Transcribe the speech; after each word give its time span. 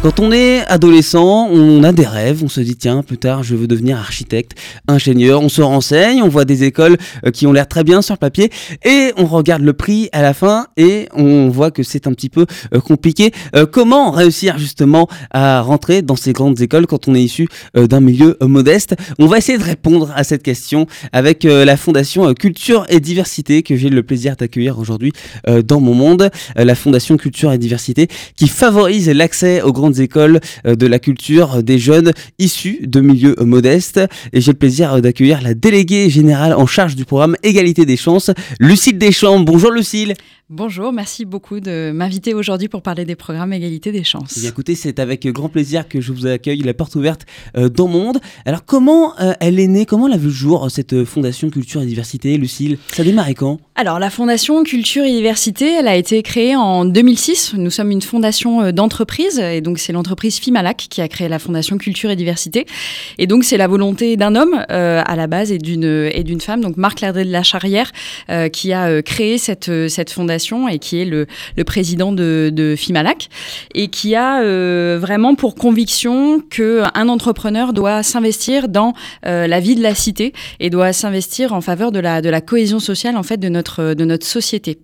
Quand 0.00 0.20
on 0.20 0.30
est 0.30 0.60
adolescent, 0.68 1.48
on 1.50 1.82
a 1.82 1.90
des 1.90 2.06
rêves, 2.06 2.44
on 2.44 2.48
se 2.48 2.60
dit 2.60 2.76
tiens, 2.76 3.02
plus 3.02 3.18
tard 3.18 3.42
je 3.42 3.56
veux 3.56 3.66
devenir 3.66 3.98
architecte, 3.98 4.52
ingénieur, 4.86 5.42
on 5.42 5.48
se 5.48 5.60
renseigne, 5.60 6.22
on 6.22 6.28
voit 6.28 6.44
des 6.44 6.62
écoles 6.62 6.96
euh, 7.26 7.32
qui 7.32 7.48
ont 7.48 7.52
l'air 7.52 7.66
très 7.66 7.82
bien 7.82 8.00
sur 8.00 8.14
le 8.14 8.18
papier 8.18 8.52
et 8.84 9.12
on 9.16 9.26
regarde 9.26 9.62
le 9.62 9.72
prix 9.72 10.08
à 10.12 10.22
la 10.22 10.34
fin 10.34 10.68
et 10.76 11.08
on 11.14 11.48
voit 11.48 11.72
que 11.72 11.82
c'est 11.82 12.06
un 12.06 12.12
petit 12.12 12.28
peu 12.28 12.46
euh, 12.72 12.80
compliqué. 12.80 13.32
Euh, 13.56 13.66
comment 13.66 14.12
réussir 14.12 14.56
justement 14.56 15.08
à 15.32 15.62
rentrer 15.62 16.00
dans 16.00 16.14
ces 16.14 16.32
grandes 16.32 16.60
écoles 16.60 16.86
quand 16.86 17.08
on 17.08 17.16
est 17.16 17.22
issu 17.22 17.48
d'un 17.74 18.00
milieu 18.00 18.36
modeste? 18.40 18.94
On 19.18 19.26
va 19.26 19.38
essayer 19.38 19.58
de 19.58 19.64
répondre 19.64 20.12
à 20.14 20.22
cette 20.22 20.44
question 20.44 20.86
avec 21.12 21.42
la 21.42 21.76
Fondation 21.76 22.32
Culture 22.34 22.86
et 22.88 23.00
Diversité 23.00 23.64
que 23.64 23.74
j'ai 23.74 23.88
le 23.88 24.04
plaisir 24.04 24.36
d'accueillir 24.36 24.78
aujourd'hui 24.78 25.12
dans 25.64 25.80
mon 25.80 25.94
monde. 25.94 26.30
La 26.54 26.74
Fondation 26.76 27.16
Culture 27.16 27.52
et 27.52 27.58
Diversité 27.58 28.06
qui 28.36 28.46
favorise 28.46 29.08
l'accès 29.10 29.60
aux 29.62 29.72
grandes 29.72 29.87
écoles 29.92 30.40
euh, 30.66 30.74
de 30.74 30.86
la 30.86 30.98
culture 30.98 31.62
des 31.62 31.78
jeunes 31.78 32.12
issus 32.38 32.80
de 32.82 33.00
milieux 33.00 33.36
modestes. 33.40 34.00
Et 34.32 34.40
j'ai 34.40 34.52
le 34.52 34.58
plaisir 34.58 34.94
euh, 34.94 35.00
d'accueillir 35.00 35.40
la 35.42 35.54
déléguée 35.54 36.10
générale 36.10 36.54
en 36.54 36.66
charge 36.66 36.96
du 36.96 37.04
programme 37.04 37.36
Égalité 37.42 37.86
des 37.86 37.96
chances, 37.96 38.30
Lucille 38.60 38.98
Deschamps. 38.98 39.40
Bonjour 39.40 39.70
Lucille. 39.70 40.14
Bonjour, 40.50 40.94
merci 40.94 41.26
beaucoup 41.26 41.60
de 41.60 41.90
m'inviter 41.94 42.32
aujourd'hui 42.32 42.68
pour 42.68 42.80
parler 42.80 43.04
des 43.04 43.16
programmes 43.16 43.52
Égalité 43.52 43.92
des 43.92 44.02
chances. 44.02 44.32
Eh 44.38 44.40
bien, 44.40 44.48
écoutez, 44.48 44.74
c'est 44.74 44.98
avec 44.98 45.26
grand 45.26 45.50
plaisir 45.50 45.86
que 45.86 46.00
je 46.00 46.10
vous 46.10 46.26
accueille 46.26 46.62
la 46.62 46.72
porte 46.72 46.94
ouverte 46.94 47.26
euh, 47.58 47.68
dans 47.68 47.86
mon 47.86 48.04
monde. 48.04 48.18
Alors, 48.46 48.64
comment 48.64 49.12
euh, 49.20 49.34
elle 49.40 49.60
est 49.60 49.66
née? 49.66 49.84
Comment 49.84 50.08
elle 50.08 50.14
a 50.14 50.16
vu 50.16 50.28
le 50.28 50.32
jour, 50.32 50.64
euh, 50.64 50.68
cette 50.70 51.04
Fondation 51.04 51.50
Culture 51.50 51.82
et 51.82 51.84
Diversité, 51.86 52.38
Lucille? 52.38 52.78
Ça 52.94 53.02
a 53.02 53.04
démarré 53.04 53.34
quand? 53.34 53.58
Alors, 53.74 53.98
la 53.98 54.08
Fondation 54.08 54.64
Culture 54.64 55.04
et 55.04 55.10
Diversité, 55.10 55.70
elle 55.70 55.86
a 55.86 55.96
été 55.96 56.22
créée 56.22 56.56
en 56.56 56.86
2006. 56.86 57.52
Nous 57.58 57.70
sommes 57.70 57.90
une 57.90 58.00
fondation 58.00 58.72
d'entreprise, 58.72 59.38
et 59.38 59.60
donc 59.60 59.78
c'est 59.78 59.92
l'entreprise 59.92 60.38
Fimalac 60.38 60.86
qui 60.88 61.02
a 61.02 61.08
créé 61.08 61.28
la 61.28 61.38
Fondation 61.38 61.76
Culture 61.76 62.08
et 62.08 62.16
Diversité. 62.16 62.64
Et 63.18 63.26
donc, 63.26 63.44
c'est 63.44 63.58
la 63.58 63.66
volonté 63.66 64.16
d'un 64.16 64.34
homme 64.34 64.64
à 64.70 65.14
la 65.14 65.26
base 65.26 65.52
et 65.52 65.58
d'une 65.58 66.08
et 66.10 66.24
d'une 66.24 66.40
femme, 66.40 66.62
donc 66.62 66.78
Marc 66.78 67.02
Lardé 67.02 67.24
de 67.24 67.30
la 67.30 67.42
Charrière, 67.42 67.92
qui 68.52 68.72
a 68.72 69.02
créé 69.02 69.36
cette, 69.36 69.70
cette 69.88 70.10
fondation 70.10 70.37
et 70.68 70.78
qui 70.78 71.00
est 71.00 71.04
le, 71.04 71.26
président 71.64 72.12
de, 72.12 72.74
Fimalac 72.76 73.28
et 73.74 73.88
qui 73.88 74.14
a 74.14 74.42
euh, 74.42 74.98
vraiment 75.00 75.34
pour 75.34 75.54
conviction 75.54 76.40
qu'un 76.40 77.08
entrepreneur 77.08 77.72
doit 77.72 78.02
s'investir 78.02 78.68
dans 78.68 78.94
euh, 79.26 79.46
la 79.46 79.60
vie 79.60 79.74
de 79.74 79.82
la 79.82 79.94
cité 79.94 80.32
et 80.60 80.70
doit 80.70 80.92
s'investir 80.92 81.52
en 81.52 81.60
faveur 81.60 81.92
de 81.92 81.98
la, 82.00 82.40
cohésion 82.40 82.78
sociale 82.78 83.16
en 83.16 83.22
fait 83.22 83.38
de 83.38 83.48
notre, 83.48 83.94
société. 84.22 84.78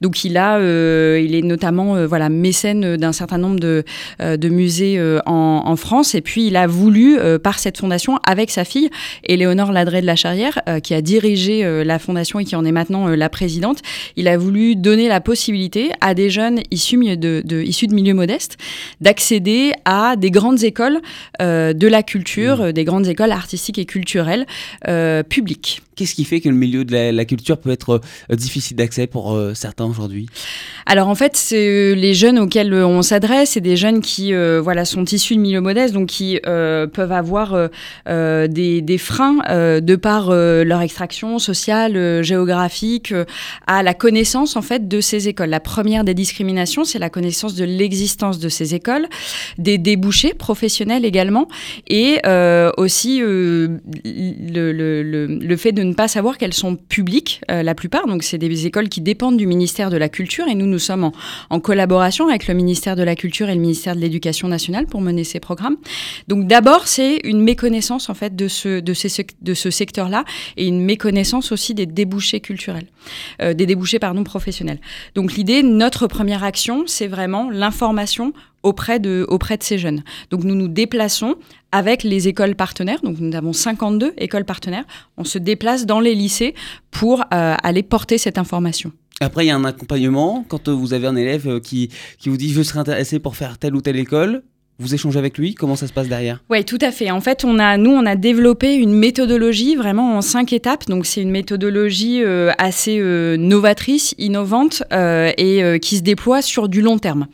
Donc 0.00 0.24
il, 0.24 0.36
a, 0.36 0.58
euh, 0.58 1.20
il 1.24 1.34
est 1.34 1.42
notamment 1.42 2.06
voilà, 2.06 2.28
mécène 2.28 2.96
d'un 2.96 3.12
certain 3.12 3.38
nombre 3.38 3.58
de, 3.58 3.84
de 4.20 4.48
musées 4.48 5.00
en, 5.26 5.62
en, 5.64 5.76
France 5.76 6.14
et 6.14 6.20
puis 6.20 6.46
il 6.46 6.56
a 6.56 6.66
voulu 6.66 7.18
par 7.42 7.58
cette 7.58 7.78
fondation 7.78 8.18
avec 8.26 8.50
sa 8.50 8.64
fille 8.64 8.90
Éléonore 9.24 9.72
Ladré 9.72 10.00
de 10.00 10.06
la 10.06 10.16
Charrière 10.16 10.60
qui 10.82 10.94
a 10.94 11.00
dirigé 11.00 11.64
la 11.84 11.98
fondation 11.98 12.40
et 12.40 12.44
qui 12.44 12.56
en 12.56 12.64
est 12.64 12.72
maintenant 12.72 13.08
la 13.08 13.28
présidente, 13.28 13.78
il 14.16 14.28
a 14.28 14.36
voulu 14.36 14.76
donner 14.76 14.97
la 15.06 15.20
possibilité 15.20 15.92
à 16.00 16.14
des 16.14 16.30
jeunes 16.30 16.60
issus 16.72 16.96
de, 17.16 17.42
de, 17.44 17.62
issus 17.62 17.86
de 17.86 17.94
milieux 17.94 18.14
modestes 18.14 18.56
d'accéder 19.00 19.72
à 19.84 20.16
des 20.16 20.30
grandes 20.30 20.64
écoles 20.64 21.00
euh, 21.40 21.72
de 21.72 21.86
la 21.86 22.02
culture, 22.02 22.62
mmh. 22.62 22.72
des 22.72 22.84
grandes 22.84 23.06
écoles 23.06 23.32
artistiques 23.32 23.78
et 23.78 23.84
culturelles 23.84 24.46
euh, 24.88 25.22
publiques. 25.22 25.82
Qu'est-ce 25.96 26.14
qui 26.14 26.24
fait 26.24 26.40
que 26.40 26.48
le 26.48 26.54
milieu 26.54 26.84
de 26.84 27.10
la, 27.10 27.24
culture 27.24 27.58
peut 27.58 27.70
être 27.70 28.00
euh, 28.30 28.36
difficile 28.36 28.76
d'accès 28.76 29.08
pour 29.08 29.34
euh, 29.34 29.52
certains 29.54 29.84
aujourd'hui? 29.84 30.28
Alors 30.86 31.08
en 31.08 31.16
fait, 31.16 31.36
c'est 31.36 31.94
les 31.96 32.14
jeunes 32.14 32.38
auxquels 32.38 32.72
on 32.72 33.02
s'adresse, 33.02 33.50
c'est 33.50 33.60
des 33.60 33.76
jeunes 33.76 34.00
qui 34.00 34.32
voilà 34.32 34.84
sont 34.84 35.04
issus 35.04 35.34
de 35.34 35.40
milieux 35.40 35.60
modestes, 35.60 35.94
donc 35.94 36.08
qui 36.08 36.38
peuvent 36.42 37.12
avoir 37.12 37.68
des, 38.06 38.80
des, 38.80 38.98
freins 38.98 39.80
de 39.80 39.96
par 39.96 40.30
leur 40.30 40.80
extraction 40.80 41.38
sociale, 41.38 42.22
géographique, 42.22 43.12
à 43.66 43.82
la 43.82 43.92
connaissance 43.92 44.56
en 44.56 44.62
fait 44.62 44.87
de 44.88 45.00
ces 45.00 45.28
écoles. 45.28 45.50
La 45.50 45.60
première 45.60 46.04
des 46.04 46.14
discriminations, 46.14 46.84
c'est 46.84 46.98
la 46.98 47.10
connaissance 47.10 47.54
de 47.54 47.64
l'existence 47.64 48.38
de 48.38 48.48
ces 48.48 48.74
écoles, 48.74 49.06
des 49.58 49.78
débouchés 49.78 50.34
professionnels 50.34 51.04
également, 51.04 51.48
et 51.88 52.20
aussi 52.76 53.20
le, 53.20 53.80
le, 54.72 55.56
fait 55.56 55.72
de 55.72 55.82
ne 55.82 55.94
pas 55.94 56.08
savoir 56.08 56.38
qu'elles 56.38 56.54
sont 56.54 56.76
publiques, 56.76 57.40
euh, 57.50 57.62
la 57.62 57.74
plupart. 57.74 58.06
Donc, 58.06 58.22
c'est 58.22 58.38
des 58.38 58.66
écoles 58.66 58.88
qui 58.88 59.00
dépendent 59.00 59.36
du 59.36 59.46
ministère 59.46 59.90
de 59.90 59.96
la 59.96 60.08
Culture 60.08 60.46
et 60.48 60.54
nous, 60.54 60.66
nous 60.66 60.78
sommes 60.78 61.10
en, 61.50 61.60
collaboration 61.60 62.28
avec 62.28 62.46
le 62.46 62.54
ministère 62.54 62.96
de 62.96 63.02
la 63.02 63.16
Culture 63.16 63.48
et 63.48 63.54
le 63.54 63.60
ministère 63.60 63.96
de 63.96 64.00
l'Éducation 64.00 64.48
nationale 64.48 64.86
pour 64.86 65.00
mener 65.00 65.24
ces 65.24 65.40
programmes. 65.40 65.76
Donc, 66.28 66.46
d'abord, 66.46 66.86
c'est 66.86 67.20
une 67.24 67.42
méconnaissance, 67.42 68.08
en 68.08 68.14
fait, 68.14 68.36
de 68.36 68.48
ce, 68.48 68.80
de 68.80 68.94
ces, 68.94 69.26
de 69.42 69.54
ce 69.54 69.70
secteur-là 69.70 70.24
et 70.56 70.66
une 70.66 70.82
méconnaissance 70.84 71.52
aussi 71.52 71.74
des 71.74 71.86
débouchés 71.86 72.40
culturels, 72.40 72.86
euh, 73.42 73.54
des 73.54 73.66
débouchés, 73.66 73.98
pardon, 73.98 74.24
professionnels. 74.24 74.77
Donc, 75.14 75.34
l'idée, 75.34 75.62
notre 75.62 76.06
première 76.06 76.44
action, 76.44 76.84
c'est 76.86 77.06
vraiment 77.06 77.50
l'information 77.50 78.32
auprès 78.62 78.98
de, 79.00 79.24
auprès 79.28 79.56
de 79.56 79.62
ces 79.62 79.78
jeunes. 79.78 80.02
Donc 80.30 80.44
nous 80.44 80.54
nous 80.54 80.68
déplaçons 80.68 81.36
avec 81.72 82.02
les 82.02 82.28
écoles 82.28 82.54
partenaires, 82.54 83.00
donc 83.02 83.18
nous 83.18 83.34
avons 83.36 83.52
52 83.52 84.14
écoles 84.18 84.44
partenaires, 84.44 84.84
on 85.16 85.24
se 85.24 85.38
déplace 85.38 85.86
dans 85.86 86.00
les 86.00 86.14
lycées 86.14 86.54
pour 86.90 87.20
euh, 87.32 87.54
aller 87.62 87.82
porter 87.82 88.18
cette 88.18 88.38
information. 88.38 88.92
Après, 89.20 89.44
il 89.44 89.48
y 89.48 89.50
a 89.50 89.56
un 89.56 89.64
accompagnement. 89.64 90.44
Quand 90.48 90.68
vous 90.68 90.94
avez 90.94 91.08
un 91.08 91.16
élève 91.16 91.48
euh, 91.48 91.60
qui, 91.60 91.90
qui 92.18 92.28
vous 92.28 92.36
dit 92.36 92.52
je 92.52 92.62
serais 92.62 92.78
intéressé 92.78 93.18
pour 93.18 93.36
faire 93.36 93.58
telle 93.58 93.74
ou 93.74 93.80
telle 93.80 93.96
école, 93.96 94.42
vous 94.80 94.94
échangez 94.94 95.18
avec 95.18 95.38
lui 95.38 95.54
Comment 95.54 95.74
ça 95.74 95.88
se 95.88 95.92
passe 95.92 96.06
derrière? 96.06 96.40
Oui, 96.50 96.64
tout 96.64 96.78
à 96.80 96.92
fait. 96.92 97.10
En 97.10 97.20
fait, 97.20 97.44
on 97.44 97.58
a, 97.58 97.76
nous, 97.76 97.90
on 97.90 98.06
a 98.06 98.14
développé 98.14 98.74
une 98.74 98.92
méthodologie 98.92 99.74
vraiment 99.74 100.16
en 100.16 100.22
cinq 100.22 100.52
étapes. 100.52 100.86
Donc, 100.86 101.04
c'est 101.04 101.20
une 101.20 101.32
méthodologie 101.32 102.22
euh, 102.22 102.52
assez 102.58 102.98
euh, 103.00 103.36
novatrice, 103.36 104.14
innovante 104.18 104.84
euh, 104.92 105.32
et 105.36 105.80
qui 105.80 105.96
se 105.96 106.02
déploie 106.02 106.42
sur 106.42 106.68
du 106.68 106.80
long 106.80 106.98
terme. 106.98 107.26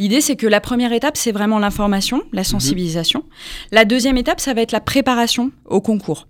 L'idée, 0.00 0.20
c'est 0.20 0.34
que 0.34 0.48
la 0.48 0.60
première 0.60 0.92
étape, 0.92 1.16
c'est 1.16 1.30
vraiment 1.30 1.60
l'information, 1.60 2.22
la 2.32 2.40
mhm. 2.40 2.44
sensibilisation. 2.44 3.22
La 3.70 3.84
deuxième 3.84 4.16
étape, 4.16 4.40
ça 4.40 4.52
va 4.52 4.62
être 4.62 4.72
la 4.72 4.80
préparation 4.80 5.52
au 5.66 5.80
concours. 5.80 6.26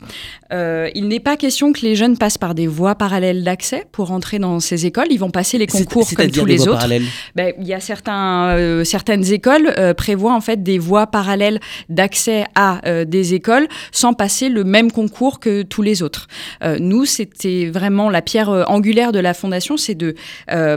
il 0.52 1.08
n'est 1.08 1.20
pas 1.20 1.38
question 1.38 1.72
que 1.72 1.80
les 1.80 1.96
jeunes 1.96 2.18
passent 2.18 2.38
par 2.38 2.54
des 2.54 2.66
voies 2.66 2.94
parallèles 2.94 3.44
d'accès 3.44 3.86
pour 3.92 4.10
entrer 4.12 4.38
dans 4.38 4.60
ces 4.60 4.84
écoles. 4.84 5.06
Ils 5.10 5.18
vont 5.18 5.30
passer 5.30 5.56
les 5.56 5.66
concours 5.66 6.06
comme 6.14 6.30
tous 6.30 6.44
les 6.44 6.68
autres. 6.68 6.86
Ben, 7.34 7.54
il 7.58 7.66
y 7.66 7.72
a 7.72 7.80
certains, 7.80 8.84
certaines 8.84 9.32
écoles 9.32 9.74
prévoient 9.96 10.34
en 10.34 10.40
fait 10.42 10.49
des 10.56 10.78
voies 10.78 11.06
parallèles 11.06 11.60
d'accès 11.88 12.44
à 12.54 12.80
euh, 12.86 13.04
des 13.04 13.34
écoles 13.34 13.68
sans 13.92 14.14
passer 14.14 14.48
le 14.48 14.64
même 14.64 14.90
concours 14.92 15.40
que 15.40 15.62
tous 15.62 15.82
les 15.82 16.02
autres. 16.02 16.28
Euh, 16.62 16.78
nous, 16.80 17.04
c'était 17.04 17.66
vraiment 17.66 18.10
la 18.10 18.22
pierre 18.22 18.50
euh, 18.50 18.64
angulaire 18.64 19.12
de 19.12 19.18
la 19.18 19.34
fondation, 19.34 19.76
c'est 19.76 19.94
de 19.94 20.14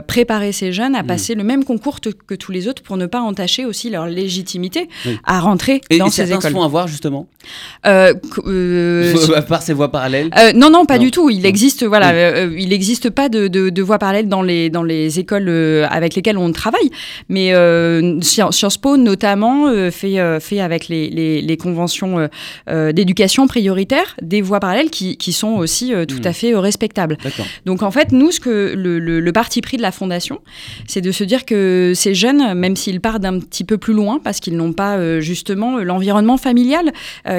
préparer 0.06 0.52
ces 0.52 0.72
jeunes 0.72 0.94
à 0.94 1.02
mmh. 1.02 1.06
passer 1.06 1.34
le 1.34 1.44
même 1.44 1.64
concours 1.64 2.00
que 2.00 2.34
tous 2.34 2.52
les 2.52 2.68
autres 2.68 2.82
pour 2.82 2.96
ne 2.96 3.06
pas 3.06 3.20
entacher 3.20 3.64
aussi 3.64 3.90
leur 3.90 4.06
légitimité 4.06 4.88
à 5.24 5.40
rentrer 5.40 5.80
dans 5.98 6.08
ces 6.08 6.30
écoles. 6.32 6.50
Et 6.50 6.52
font 6.52 6.62
avoir 6.62 6.88
justement 6.88 7.26
à 7.84 8.12
part 9.48 9.62
ces 9.62 9.72
voies 9.72 9.90
parallèles 9.90 10.30
Non, 10.54 10.70
non, 10.70 10.84
pas 10.84 10.98
du 10.98 11.10
tout. 11.10 11.30
Il 11.30 11.46
existe, 11.46 11.84
voilà, 11.84 12.44
il 12.44 12.68
n'existe 12.68 13.10
pas 13.10 13.28
de, 13.28 13.48
de, 13.48 13.82
voies 13.82 13.98
parallèles 13.98 14.28
dans 14.28 14.42
les, 14.42 14.70
dans 14.70 14.82
les 14.82 15.18
écoles 15.18 15.48
avec 15.90 16.14
lesquelles 16.14 16.38
on 16.38 16.52
travaille. 16.52 16.90
Mais 17.28 17.52
Sciences 18.22 18.78
Po, 18.78 18.96
notamment, 18.96 19.63
euh, 19.66 19.90
fait, 19.90 20.18
euh, 20.18 20.40
fait 20.40 20.60
avec 20.60 20.88
les, 20.88 21.10
les, 21.10 21.56
conventions 21.56 22.28
euh, 22.68 22.92
d'éducation 22.92 23.46
prioritaire 23.46 24.16
des 24.20 24.42
voies 24.42 24.60
parallèles 24.60 24.90
qui, 24.90 25.16
qui 25.16 25.32
sont 25.32 25.54
aussi 25.54 25.92
tout 26.08 26.20
à 26.24 26.30
hmm. 26.30 26.34
fait 26.34 26.54
respectables. 26.54 27.16
Donc 27.64 27.82
en 27.82 27.90
fait, 27.90 28.12
nous, 28.12 28.30
ce 28.30 28.40
que 28.40 28.74
le, 28.76 28.98
le, 28.98 29.32
parti 29.32 29.60
pris 29.60 29.76
de 29.76 29.82
la 29.82 29.92
fondation, 29.92 30.40
c'est 30.86 31.00
de 31.00 31.12
se 31.12 31.24
dire 31.24 31.44
que 31.44 31.92
ces 31.94 32.14
jeunes, 32.14 32.54
même 32.54 32.76
s'ils 32.76 33.00
partent 33.00 33.22
d'un 33.22 33.38
petit 33.40 33.64
peu 33.64 33.78
plus 33.78 33.94
loin, 33.94 34.20
parce 34.22 34.40
qu'ils 34.40 34.56
n'ont 34.56 34.72
pas 34.72 35.20
justement 35.20 35.78
l'environnement 35.78 36.36
familial 36.36 36.92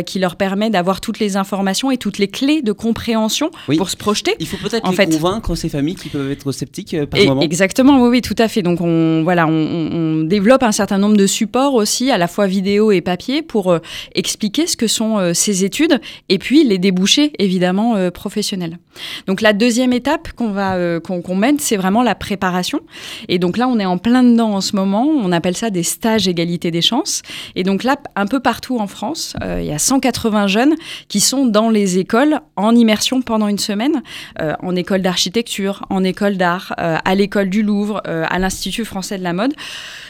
qui 0.05 0.19
leur 0.19 0.35
permet 0.35 0.69
d'avoir 0.69 1.01
toutes 1.01 1.19
les 1.19 1.37
informations 1.37 1.91
et 1.91 1.97
toutes 1.97 2.17
les 2.17 2.27
clés 2.27 2.61
de 2.61 2.71
compréhension 2.71 3.51
pour 3.77 3.89
se 3.89 3.97
projeter. 3.97 4.35
Il 4.39 4.47
faut 4.47 4.57
peut-être 4.57 4.89
les 4.89 4.95
fait. 4.95 5.11
convaincre 5.11 5.55
ces 5.55 5.69
familles 5.69 5.95
qui 5.95 6.09
peuvent 6.09 6.31
être 6.31 6.51
sceptiques 6.51 6.95
par 7.05 7.19
moment. 7.25 7.41
Exactement, 7.41 8.01
oui, 8.01 8.09
oui, 8.09 8.21
tout 8.21 8.35
à 8.37 8.47
fait. 8.47 8.61
Donc 8.61 8.81
on, 8.81 9.23
voilà, 9.23 9.47
on, 9.47 9.51
on 9.51 10.23
développe 10.23 10.63
un 10.63 10.71
certain 10.71 10.97
nombre 10.97 11.17
de 11.17 11.27
supports 11.27 11.73
aussi 11.73 12.11
à 12.15 12.17
la 12.17 12.27
fois 12.27 12.47
vidéo 12.47 12.91
et 12.91 13.01
papier 13.01 13.41
pour 13.41 13.77
expliquer 14.15 14.65
ce 14.67 14.75
que 14.75 14.87
sont 14.87 15.33
ces 15.33 15.63
études 15.63 15.99
et 16.29 16.39
puis 16.39 16.63
les 16.63 16.77
débouchés 16.77 17.33
évidemment 17.39 18.09
professionnels. 18.11 18.79
Donc 19.27 19.41
la 19.41 19.53
deuxième 19.53 19.93
étape 19.93 20.31
qu'on 20.31 20.49
va 20.49 20.99
qu'on 20.99 21.35
mène, 21.35 21.59
c'est 21.59 21.77
vraiment 21.77 22.01
la 22.01 22.15
préparation. 22.15 22.79
Et 23.27 23.37
donc 23.37 23.57
là, 23.57 23.67
on 23.67 23.77
est 23.79 23.85
en 23.85 23.97
plein 23.97 24.23
dedans 24.23 24.53
en 24.53 24.61
ce 24.61 24.75
moment. 24.75 25.05
On 25.05 25.31
appelle 25.31 25.57
ça 25.57 25.69
des 25.69 25.83
stages 25.83 26.27
égalité 26.27 26.71
des 26.71 26.81
chances. 26.81 27.21
Et 27.55 27.63
donc 27.63 27.83
là, 27.83 27.97
un 28.15 28.25
peu 28.25 28.39
partout 28.39 28.79
en 28.79 28.87
France, 28.87 29.35
il 29.43 29.65
y 29.65 29.71
a 29.71 29.79
180 29.79 30.47
jeunes 30.47 30.75
qui 31.09 31.19
sont 31.19 31.45
dans 31.45 31.69
les 31.69 31.99
écoles 31.99 32.39
en 32.55 32.73
immersion 32.75 33.21
pendant 33.21 33.47
une 33.47 33.59
semaine, 33.59 34.01
en 34.39 34.75
école 34.75 35.01
d'architecture, 35.01 35.85
en 35.89 36.03
école 36.03 36.37
d'art, 36.37 36.73
à 36.77 37.15
l'école 37.15 37.49
du 37.49 37.61
Louvre, 37.61 38.01
à 38.05 38.39
l'Institut 38.39 38.85
français 38.85 39.17
de 39.17 39.23
la 39.23 39.33
mode, 39.33 39.53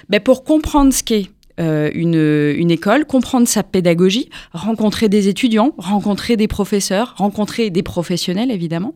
ben 0.10 0.19
pour 0.19 0.44
comprendre 0.44 0.94
ce 0.94 1.04
qu'est 1.04 1.28
euh, 1.60 1.90
une, 1.94 2.16
une, 2.60 2.69
école, 2.69 3.06
comprendre 3.06 3.48
sa 3.48 3.63
pédagogie, 3.63 4.30
rencontrer 4.52 5.07
des 5.07 5.30
étudiants, 5.30 5.74
rencontrer 5.78 6.36
des 6.36 6.50
professeurs, 6.50 7.13
rencontrer 7.18 7.69
des 7.69 7.81
professionnels 7.81 8.52
évidemment, 8.52 8.94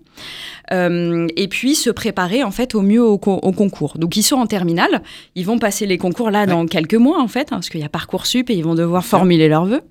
euh, 0.74 1.28
et 1.38 1.48
puis 1.48 1.76
se 1.76 1.90
préparer 1.90 2.44
en 2.44 2.52
fait 2.52 2.76
au 2.76 2.82
mieux 2.82 3.02
au, 3.02 3.18
concours. 3.18 3.98
Donc 3.98 4.18
ils 4.18 4.24
sont 4.24 4.36
en 4.36 4.46
terminale, 4.46 5.02
ils 5.36 5.46
vont 5.46 5.58
passer 5.58 5.86
les 5.86 5.98
concours 5.98 6.32
là 6.32 6.46
dans 6.46 6.66
quelques 6.66 6.96
mois 6.96 7.22
en 7.22 7.30
fait, 7.30 7.44
hein, 7.52 7.58
parce 7.58 7.70
qu'il 7.70 7.80
y 7.80 7.86
a 7.86 7.90
parcoursup 7.90 8.50
et 8.50 8.56
ils 8.56 8.64
vont 8.64 8.76
devoir 8.76 9.06
formuler 9.06 9.48
leurs 9.48 9.66
vœux. 9.66 9.82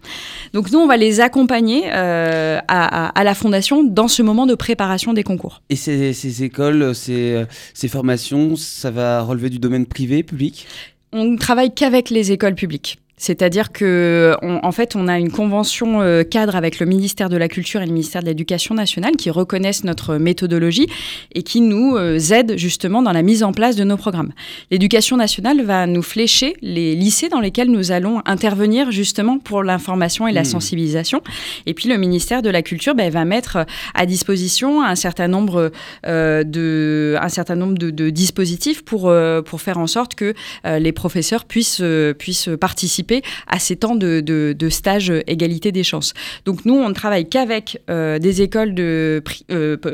Donc 0.53 0.71
nous 0.71 0.79
on 0.79 0.87
va 0.87 0.99
les 0.99 1.21
accompagner 1.21 1.85
euh, 1.87 2.59
à, 2.69 3.09
à, 3.19 3.25
la 3.25 3.35
fondation 3.35 3.83
dans 3.83 4.09
ce 4.09 4.23
moment 4.23 4.45
de 4.45 4.55
préparation 4.55 5.15
des 5.15 5.23
concours. 5.23 5.63
Et 5.71 5.77
ces, 5.77 6.13
ces 6.13 6.45
écoles, 6.45 6.95
ces, 6.95 7.45
ces 7.73 7.89
formations, 7.89 8.57
ça 8.57 8.91
va 8.91 9.23
relever 9.23 9.49
du 9.49 9.59
domaine 9.59 9.87
privé, 9.87 10.23
public? 10.23 10.67
On 11.13 11.25
ne 11.25 11.39
travaille 11.39 11.75
qu'avec 11.75 12.11
les 12.11 12.33
écoles 12.33 12.55
publiques. 12.55 12.99
C'est-à-dire 13.19 13.73
que, 13.73 14.37
en 14.43 14.73
fait, 14.73 14.97
on 14.97 15.09
a 15.09 15.19
une 15.19 15.31
convention 15.31 16.01
euh, 16.01 16.23
cadre 16.23 16.57
avec 16.57 16.79
le 16.79 16.87
ministère 16.87 17.29
de 17.29 17.37
la 17.37 17.49
Culture 17.49 17.83
et 17.83 17.87
le 17.87 17.93
ministère 17.93 18.23
de 18.23 18.29
l'Éducation 18.29 18.75
nationale 18.75 19.17
qui 19.17 19.31
reconnaissent 19.31 19.85
notre 19.85 20.17
méthodologie 20.17 20.87
et 21.35 21.43
qui 21.43 21.61
nous 21.61 21.97
euh, 21.97 22.19
aident 22.31 22.57
justement 22.57 23.03
dans 23.03 23.13
la 23.13 23.23
mise 23.23 23.43
en 23.43 23.53
place 23.53 23.77
de 23.77 23.85
nos 23.85 23.97
programmes. 23.97 24.33
L'éducation 24.71 25.17
nationale 25.17 25.63
va 25.63 25.87
nous 25.87 26.03
flécher 26.03 26.55
les 26.63 26.95
lycées 26.95 27.29
dans 27.29 27.41
lesquels 27.41 27.71
nous 27.71 27.91
allons 27.91 28.23
intervenir 28.25 28.93
justement 28.93 29.39
pour 29.39 29.63
l'information 29.63 30.29
et 30.29 30.33
la 30.33 30.43
mmh. 30.43 30.47
sensibilisation. 30.47 31.23
Et 31.67 31.75
puis 31.75 31.89
le 31.89 31.97
ministère 31.97 32.43
de 32.43 32.51
la 32.51 32.63
Culture 32.63 32.95
ben, 32.95 33.11
va 33.11 33.25
mettre 33.25 33.67
à 33.95 34.07
disposition 34.07 34.83
un 34.83 34.95
certain 34.95 35.29
nombre 35.29 35.73
euh, 36.07 36.45
de, 36.45 37.17
un 37.21 37.29
certain 37.29 37.57
nombre 37.57 37.77
de, 37.79 37.91
de 37.91 38.11
dispositifs 38.11 38.85
pour, 38.85 39.13
pour 39.45 39.61
faire 39.61 39.79
en 39.79 39.87
sorte 39.87 40.15
que 40.15 40.35
les 40.65 40.93
professeurs 40.93 41.45
puissent, 41.45 41.83
puissent 42.19 42.51
participer 42.61 43.08
à 43.47 43.59
ces 43.59 43.77
temps 43.77 43.95
de, 43.95 44.21
de, 44.21 44.69
stage 44.69 45.13
égalité 45.27 45.73
des 45.73 45.85
chances. 45.85 46.13
Donc 46.45 46.65
nous, 46.65 46.75
on 46.75 46.89
ne 46.89 46.95
travaille 46.95 47.29
qu'avec 47.29 47.81
euh, 47.89 48.19
des 48.19 48.43
écoles 48.43 48.75
euh, 48.79 49.21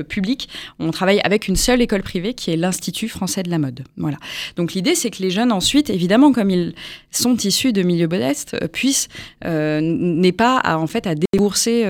publiques, 0.09 0.49
on 0.79 0.91
travaille 0.91 1.21
avec 1.21 1.49
une 1.49 1.57
seule 1.57 1.81
école 1.81 2.03
privée 2.03 2.35
qui 2.35 2.51
est 2.51 2.57
l'Institut 2.57 3.09
français 3.09 3.43
de 3.43 3.51
la 3.51 3.59
mode. 3.59 3.85
Voilà. 3.97 4.17
Donc 4.57 4.75
l'idée, 4.75 4.95
c'est 4.95 5.11
que 5.11 5.23
les 5.23 5.31
jeunes 5.31 5.53
ensuite, 5.53 5.91
évidemment, 5.91 6.33
comme 6.33 6.51
ils 6.51 6.75
sont 7.11 7.37
issus 7.37 7.73
de 7.73 7.83
milieux 7.83 8.09
modestes, 8.09 8.57
euh, 8.61 8.69
puissent 8.69 9.09
n'aient 9.45 10.33
pas 10.33 10.59
à, 10.59 10.79
en 10.79 10.87
fait 10.87 11.07
à 11.07 11.15
débourser 11.15 11.85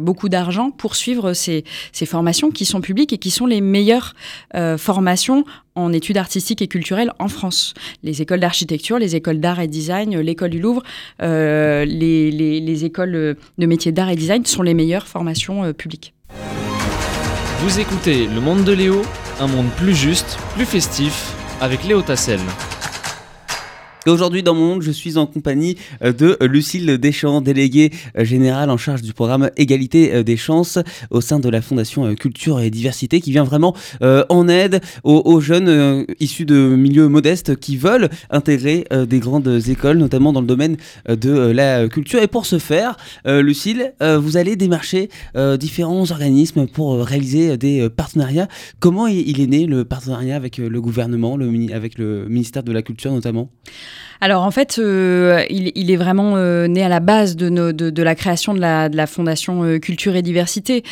beaucoup 0.00 0.28
d'argent 0.28 0.70
pour 0.70 0.94
suivre 0.94 1.32
ces, 1.32 1.64
ces, 1.92 2.06
formations 2.06 2.50
qui 2.50 2.64
sont 2.64 2.80
publiques 2.80 3.12
et 3.12 3.18
qui 3.18 3.30
sont 3.30 3.46
les 3.46 3.60
meilleures 3.60 4.14
formations 4.76 5.44
en 5.78 5.92
études 5.92 6.18
artistiques 6.18 6.60
et 6.60 6.68
culturelles 6.68 7.12
en 7.18 7.28
France. 7.28 7.74
Les 8.02 8.20
écoles 8.20 8.40
d'architecture, 8.40 8.98
les 8.98 9.16
écoles 9.16 9.40
d'art 9.40 9.60
et 9.60 9.68
design, 9.68 10.18
l'école 10.18 10.50
du 10.50 10.60
Louvre, 10.60 10.67
euh, 11.22 11.84
les, 11.84 12.84
écoles 12.84 13.36
de 13.58 13.66
métiers 13.66 13.92
d'art 13.92 14.10
et 14.10 14.16
design 14.16 14.44
sont 14.44 14.62
les 14.62 14.74
meilleures 14.74 15.06
formations 15.06 15.64
euh, 15.64 15.72
publiques. 15.72 16.14
Vous 17.60 17.80
écoutez 17.80 18.26
Le 18.26 18.40
Monde 18.40 18.64
de 18.64 18.72
Léo, 18.72 19.02
un 19.40 19.48
monde 19.48 19.68
plus 19.76 19.94
juste, 19.94 20.38
plus 20.54 20.64
festif, 20.64 21.34
avec 21.60 21.84
Léo 21.84 22.02
Tassel 22.02 22.40
aujourd'hui, 24.08 24.42
dans 24.42 24.54
mon 24.54 24.66
monde, 24.66 24.82
je 24.82 24.90
suis 24.90 25.16
en 25.16 25.26
compagnie 25.26 25.76
euh, 26.02 26.12
de 26.12 26.36
Lucille 26.44 26.98
Deschamps, 26.98 27.40
déléguée 27.40 27.90
euh, 28.16 28.24
générale 28.24 28.70
en 28.70 28.76
charge 28.76 29.02
du 29.02 29.12
programme 29.12 29.50
Égalité 29.56 30.14
euh, 30.14 30.22
des 30.22 30.36
chances 30.36 30.78
au 31.10 31.20
sein 31.20 31.38
de 31.40 31.48
la 31.48 31.62
Fondation 31.62 32.14
Culture 32.14 32.60
et 32.60 32.70
Diversité, 32.70 33.20
qui 33.20 33.30
vient 33.30 33.44
vraiment 33.44 33.74
en 34.00 34.48
aide 34.48 34.80
aux, 35.04 35.40
jeunes 35.40 36.06
issus 36.20 36.44
de 36.44 36.56
milieux 36.56 37.08
modestes 37.08 37.56
qui 37.56 37.76
veulent 37.76 38.08
intégrer 38.30 38.86
des 39.08 39.18
grandes 39.18 39.60
écoles, 39.68 39.98
notamment 39.98 40.32
dans 40.32 40.40
le 40.40 40.46
domaine 40.46 40.76
de 41.08 41.30
la 41.30 41.88
culture. 41.88 42.22
Et 42.22 42.26
pour 42.26 42.46
ce 42.46 42.58
faire, 42.58 42.96
Lucille, 43.26 43.92
vous 44.00 44.36
allez 44.36 44.56
démarcher 44.56 45.08
différents 45.58 46.10
organismes 46.10 46.66
pour 46.66 46.98
réaliser 46.98 47.56
des 47.56 47.88
partenariats. 47.88 48.48
Comment 48.80 49.06
il 49.06 49.40
est 49.40 49.46
né 49.46 49.66
le 49.66 49.84
partenariat 49.84 50.36
avec 50.36 50.58
le 50.58 50.80
gouvernement, 50.80 51.38
avec 51.72 51.98
le 51.98 52.26
ministère 52.28 52.62
de 52.62 52.72
la 52.72 52.82
Culture 52.82 53.12
notamment? 53.12 53.50
Alors 54.20 54.42
en 54.42 54.50
fait, 54.50 54.78
euh, 54.78 55.44
il, 55.48 55.90
est 55.90 55.96
vraiment 55.96 56.34
euh, 56.36 56.66
né 56.66 56.82
à 56.82 56.88
la 56.88 57.00
base 57.00 57.36
de, 57.36 57.72
de, 57.72 58.02
la 58.02 58.14
création 58.14 58.52
de 58.54 58.60
la, 58.60 58.88
de 58.88 58.96
la 58.96 59.06
Fondation 59.06 59.62
euh, 59.62 59.78
Culture 59.78 60.16
et 60.16 60.22
Diversité. 60.22 60.82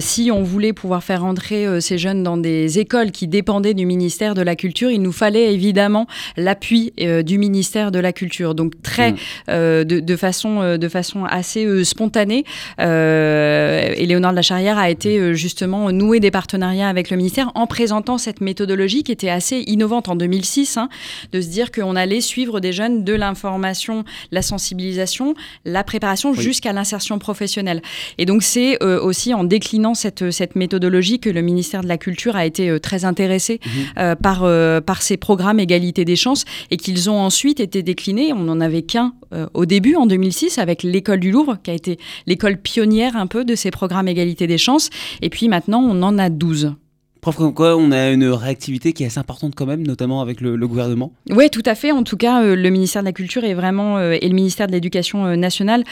si 0.00 0.30
on 0.30 0.42
voulait 0.42 0.72
pouvoir 0.72 1.02
faire 1.02 1.24
entrer 1.24 1.80
ces 1.80 1.98
jeunes 1.98 2.22
dans 2.22 2.36
des 2.36 2.78
écoles 2.78 3.10
qui 3.10 3.28
dépendaient 3.28 3.74
du 3.74 3.86
ministère 3.86 4.34
de 4.34 4.42
la 4.42 4.56
Culture, 4.56 4.90
il 4.90 5.00
nous 5.00 5.12
fallait 5.12 5.52
évidemment 5.52 6.06
l'appui 6.36 6.92
du 7.24 7.38
ministère 7.38 7.90
de 7.90 7.98
la 7.98 8.12
Culture. 8.12 8.54
Donc 8.54 8.80
très 8.82 9.12
mmh. 9.12 9.84
de, 9.84 10.16
façon, 10.16 10.76
de 10.76 10.88
façon 10.88 11.24
assez 11.24 11.84
spontanée, 11.84 12.44
et 12.78 14.06
Léonard 14.06 14.32
de 14.32 14.36
la 14.36 14.42
Charrière 14.42 14.78
a 14.78 14.90
été 14.90 15.34
justement 15.34 15.90
noué 15.90 16.20
des 16.20 16.30
partenariats 16.30 16.88
avec 16.88 17.10
le 17.10 17.16
ministère 17.16 17.50
en 17.54 17.66
présentant 17.66 18.18
cette 18.18 18.40
méthodologie 18.40 19.02
qui 19.02 19.12
était 19.12 19.30
assez 19.30 19.64
innovante 19.66 20.08
en 20.08 20.16
2006, 20.16 20.76
hein, 20.76 20.88
de 21.32 21.40
se 21.40 21.48
dire 21.48 21.72
qu'on 21.72 21.96
allait 21.96 22.20
suivre 22.20 22.43
des 22.60 22.72
jeunes, 22.72 23.04
de 23.04 23.12
l'information, 23.12 24.04
la 24.30 24.42
sensibilisation, 24.42 25.34
la 25.64 25.84
préparation 25.84 26.34
jusqu'à 26.34 26.72
l'insertion 26.72 27.18
professionnelle. 27.18 27.82
Et 28.18 28.26
donc 28.26 28.42
c'est 28.42 28.82
euh, 28.82 29.00
aussi 29.00 29.34
en 29.34 29.44
déclinant 29.44 29.94
cette, 29.94 30.30
cette 30.30 30.56
méthodologie 30.56 31.18
que 31.20 31.30
le 31.30 31.42
ministère 31.42 31.82
de 31.82 31.88
la 31.88 31.98
Culture 31.98 32.36
a 32.36 32.46
été 32.46 32.70
euh, 32.70 32.78
très 32.78 33.04
intéressé 33.04 33.60
mhm. 33.64 33.72
euh, 33.98 34.14
par, 34.14 34.44
par 34.82 35.02
ces 35.02 35.16
programmes 35.16 35.60
égalité 35.60 36.04
des 36.04 36.16
chances 36.16 36.44
et 36.70 36.76
qu'ils 36.76 37.10
ont 37.10 37.20
ensuite 37.20 37.60
été 37.60 37.82
déclinés. 37.82 38.32
On 38.32 38.40
n'en 38.40 38.60
avait 38.60 38.82
qu'un 38.82 39.14
au 39.52 39.66
début, 39.66 39.96
en 39.96 40.06
2006, 40.06 40.58
avec 40.58 40.84
l'école 40.84 41.18
du 41.18 41.32
Louvre, 41.32 41.58
qui 41.62 41.70
a 41.70 41.74
été 41.74 41.98
l'école 42.26 42.56
pionnière 42.56 43.16
un 43.16 43.26
peu 43.26 43.44
de 43.44 43.56
ces 43.56 43.72
programmes 43.72 44.06
égalité 44.06 44.46
des 44.46 44.58
chances. 44.58 44.90
Et 45.22 45.30
puis 45.30 45.48
maintenant, 45.48 45.82
on 45.82 46.02
en 46.02 46.18
a 46.18 46.30
12. 46.30 46.74
Preuve 47.24 47.36
comme 47.36 47.54
quoi, 47.54 47.74
on 47.74 47.90
a 47.90 48.10
une 48.10 48.26
réactivité 48.26 48.92
qui 48.92 49.02
est 49.02 49.06
assez 49.06 49.18
importante 49.18 49.54
quand 49.56 49.64
même, 49.64 49.86
notamment 49.86 50.20
avec 50.20 50.42
le, 50.42 50.58
gouvernement. 50.68 51.10
Oui, 51.30 51.48
tout 51.48 51.62
à 51.64 51.74
fait. 51.74 51.90
En 51.90 52.02
tout 52.02 52.18
cas, 52.18 52.44
euh, 52.44 52.54
le 52.54 52.68
ministère 52.68 53.00
de 53.00 53.06
la 53.06 53.14
Culture 53.14 53.44
est 53.44 53.54
vraiment, 53.54 53.96
euh, 53.96 54.18
et 54.20 54.28
le 54.28 54.34
ministère 54.34 54.66
de 54.66 54.72
l'Éducation 54.72 55.24
euh, 55.24 55.34
nationale 55.34 55.84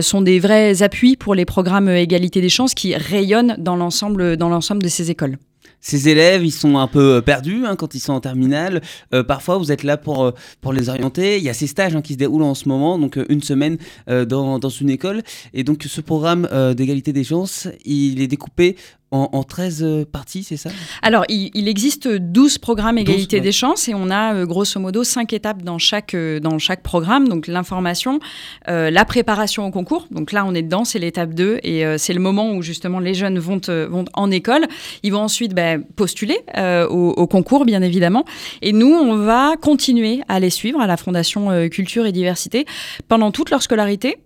sont 0.00 0.20
des 0.20 0.40
vrais 0.40 0.82
appuis 0.82 1.14
pour 1.14 1.36
les 1.36 1.44
programmes 1.44 1.88
égalité 1.88 2.40
des 2.40 2.48
chances 2.48 2.74
qui 2.74 2.96
rayonnent 2.96 3.54
dans 3.56 3.76
l'ensemble, 3.76 4.36
dans 4.36 4.48
l'ensemble 4.48 4.82
de 4.82 4.88
ces 4.88 5.12
écoles 5.12 5.38
ces 5.82 6.10
élèves, 6.10 6.44
ils 6.44 6.50
sont 6.50 6.76
un 6.76 6.86
peu 6.86 7.22
perdus 7.22 7.64
hein, 7.64 7.74
quand 7.74 7.94
ils 7.94 8.00
sont 8.00 8.12
en 8.12 8.20
terminale. 8.20 8.82
parfois, 9.26 9.56
vous 9.56 9.72
êtes 9.72 9.82
là 9.82 9.96
pour, 9.96 10.30
pour 10.60 10.74
les 10.74 10.90
orienter. 10.90 11.38
Il 11.38 11.42
y 11.42 11.48
a 11.48 11.54
ces 11.54 11.66
stages 11.66 11.96
hein, 11.96 12.02
qui 12.02 12.12
se 12.12 12.18
déroulent 12.18 12.42
en 12.42 12.54
ce 12.54 12.68
moment, 12.68 12.98
donc 12.98 13.18
une 13.30 13.42
semaine 13.42 13.78
dans, 14.06 14.58
dans, 14.58 14.68
une 14.68 14.90
école. 14.90 15.22
Et 15.54 15.64
donc, 15.64 15.82
ce 15.88 16.02
programme 16.02 16.46
d'égalité 16.76 17.14
des 17.14 17.24
chances, 17.24 17.66
il 17.86 18.20
est 18.20 18.26
découpé 18.26 18.76
en, 19.12 19.42
13 19.42 19.82
euh, 19.82 20.04
parties, 20.04 20.44
c'est 20.44 20.56
ça? 20.56 20.70
Alors, 21.02 21.24
il, 21.28 21.68
existe 21.68 22.06
12 22.08 22.58
programmes 22.58 22.98
égalité 22.98 23.40
des 23.40 23.50
chances 23.50 23.88
et 23.88 23.94
on 23.94 24.08
a 24.08 24.34
euh, 24.34 24.46
grosso 24.46 24.78
modo 24.78 25.02
5 25.02 25.32
étapes 25.32 25.62
dans 25.62 25.78
chaque, 25.78 26.14
euh, 26.14 26.38
dans 26.38 26.58
chaque 26.58 26.82
programme. 26.82 27.28
Donc, 27.28 27.46
l'information, 27.46 28.20
la 28.66 29.04
préparation 29.04 29.66
au 29.66 29.70
concours. 29.70 30.06
Donc 30.10 30.32
là, 30.32 30.44
on 30.46 30.54
est 30.54 30.62
dedans, 30.62 30.84
c'est 30.84 30.98
l'étape 30.98 31.34
2 31.34 31.58
et 31.62 31.84
c'est 31.98 32.12
le 32.12 32.20
moment 32.20 32.52
où 32.52 32.62
justement 32.62 33.00
les 33.00 33.14
jeunes 33.14 33.38
vont, 33.38 33.60
vont 33.66 34.04
en 34.14 34.30
école. 34.30 34.66
Ils 35.02 35.12
vont 35.12 35.20
ensuite 35.20 35.54
ben, 35.54 35.82
postuler 35.96 36.38
au, 36.56 37.14
au, 37.16 37.26
concours, 37.26 37.64
bien 37.64 37.82
évidemment. 37.82 38.24
Et 38.62 38.72
nous, 38.72 38.92
on 38.92 39.16
va 39.16 39.56
continuer 39.60 40.20
à 40.28 40.40
les 40.40 40.50
suivre 40.50 40.80
à 40.80 40.86
la 40.86 40.96
Fondation 40.96 41.68
Culture 41.68 42.06
et 42.06 42.12
Diversité 42.12 42.66
pendant 43.08 43.30
toute 43.32 43.50
leur 43.50 43.62
scolarité 43.62 44.18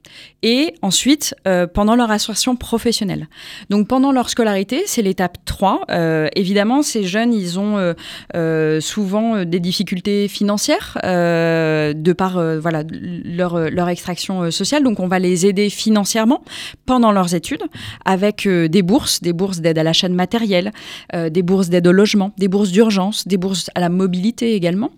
et 0.43 0.75
ensuite 0.83 1.35
pendant 1.73 1.97
leur 1.97 2.11
assertion 2.11 2.57
professionnelle. 2.57 3.29
Donc, 3.71 3.89
pendant 3.89 4.13
leur 4.13 4.29
scolarité, 4.29 4.74
c'est 4.87 5.03
l'étape 5.03 5.39
3. 5.45 5.83
Euh, 5.91 6.29
évidemment, 6.35 6.83
ces 6.83 7.05
jeunes, 7.05 7.33
ils 7.33 7.59
ont 7.59 7.77
euh, 7.77 7.95
euh, 8.35 8.81
souvent 8.81 9.45
des 9.45 9.61
difficultés 9.61 10.29
financières 10.29 10.99
de 11.03 12.13
par 12.13 12.43
voilà, 12.59 12.83
leur, 12.91 13.89
extraction 13.89 14.51
sociale. 14.51 14.83
Donc, 14.83 15.01
on 15.01 15.09
va 15.09 15.19
les 15.19 15.47
aider 15.47 15.71
financièrement 15.71 16.43
pendant 16.87 17.13
leurs 17.13 17.35
études 17.35 17.63
avec 18.05 18.49
des 18.49 18.83
bourses, 18.83 19.21
des 19.21 19.33
bourses 19.33 19.61
d'aide 19.61 19.79
à 19.79 19.83
l'achat 19.83 20.09
de 20.09 20.15
matériel, 20.15 20.73
des 21.13 21.43
bourses 21.43 21.69
d'aide 21.69 21.87
au 21.87 21.93
logement, 21.93 22.33
des 22.39 22.49
bourses 22.49 22.71
d'urgence, 22.71 23.29
des 23.29 23.37
bourses 23.37 23.71
à 23.75 23.81
la 23.81 23.89
mobilité 23.89 24.55
également. 24.55 24.91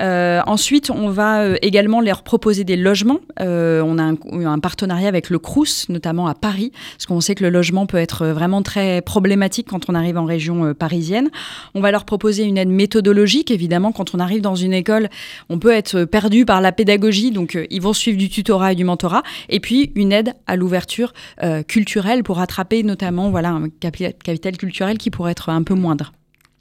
ensuite, 0.00 0.90
on 0.90 1.08
va 1.08 1.56
également 1.62 2.00
leur 2.00 2.22
proposer 2.22 2.64
des 2.64 2.76
logements. 2.76 3.20
on 3.38 3.98
a 3.98 4.02
un, 4.02 4.16
un 4.44 4.58
partenariat 4.58 5.08
avec 5.08 5.30
le 5.30 5.38
Crous, 5.38 5.88
notamment 5.88 6.26
à 6.26 6.34
Paris, 6.34 6.72
parce 6.96 7.06
qu'on 7.06 7.20
sait 7.20 7.34
que 7.34 7.44
le 7.44 7.50
logement 7.50 7.86
peut 7.86 7.98
être 7.98 8.26
vraiment 8.26 8.62
très 8.62 9.00
quand 9.68 9.88
on 9.88 9.94
arrive 9.94 10.18
en 10.18 10.24
région 10.24 10.64
euh, 10.64 10.74
parisienne. 10.74 11.30
On 11.74 11.80
va 11.80 11.90
leur 11.90 12.04
proposer 12.04 12.44
une 12.44 12.58
aide 12.58 12.68
méthodologique, 12.68 13.50
évidemment, 13.50 13.92
quand 13.92 14.14
on 14.14 14.18
arrive 14.18 14.40
dans 14.40 14.54
une 14.54 14.72
école, 14.72 15.08
on 15.48 15.58
peut 15.58 15.72
être 15.72 16.04
perdu 16.04 16.44
par 16.44 16.60
la 16.60 16.72
pédagogie, 16.72 17.30
donc 17.30 17.56
euh, 17.56 17.66
ils 17.70 17.82
vont 17.82 17.92
suivre 17.92 18.18
du 18.18 18.28
tutorat 18.28 18.72
et 18.72 18.74
du 18.74 18.84
mentorat, 18.84 19.22
et 19.48 19.60
puis 19.60 19.92
une 19.94 20.12
aide 20.12 20.34
à 20.46 20.56
l'ouverture 20.56 21.12
euh, 21.42 21.62
culturelle 21.62 22.22
pour 22.22 22.40
attraper 22.40 22.82
notamment 22.82 23.30
voilà, 23.30 23.50
un 23.50 23.68
capital 23.68 24.56
culturel 24.56 24.98
qui 24.98 25.10
pourrait 25.10 25.32
être 25.32 25.48
un 25.48 25.62
peu 25.62 25.74
moindre. 25.74 26.12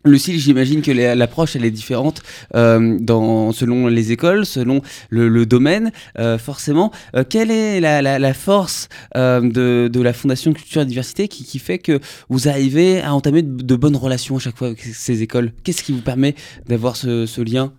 Lucille, 0.05 0.39
j'imagine 0.39 0.83
que 0.83 0.91
l'approche 0.91 1.55
elle 1.55 1.65
est 1.65 1.71
différente 1.71 2.21
euh, 2.55 2.97
dans, 3.00 3.51
selon 3.51 3.88
les 3.88 4.12
écoles, 4.12 4.45
selon 4.45 4.81
le, 5.09 5.45
domaine. 5.45 5.91
Euh, 6.19 6.38
forcément, 6.38 6.91
euh, 7.15 7.24
quelle 7.27 7.50
est 7.50 7.79
la, 7.79 8.33
force 8.33 8.88
de, 9.15 9.89
la 10.00 10.13
Fondation 10.13 10.53
Culture 10.53 10.83
et 10.83 10.85
Diversité 10.85 11.27
qui, 11.27 11.59
fait 11.59 11.79
que 11.79 12.00
vous 12.29 12.47
arrivez 12.47 13.01
à 13.01 13.13
entamer 13.15 13.41
de, 13.41 13.75
bonnes 13.75 13.95
relations 13.95 14.35
à 14.35 14.39
chaque 14.39 14.57
fois 14.57 14.67
avec 14.67 14.81
ces 14.81 15.24
écoles? 15.24 15.51
Qu'est-ce 15.63 15.83
qui 15.83 15.91
vous 15.91 16.01
permet 16.01 16.35
d'avoir 16.67 16.95
ce 16.95 17.41
lien 17.41 17.74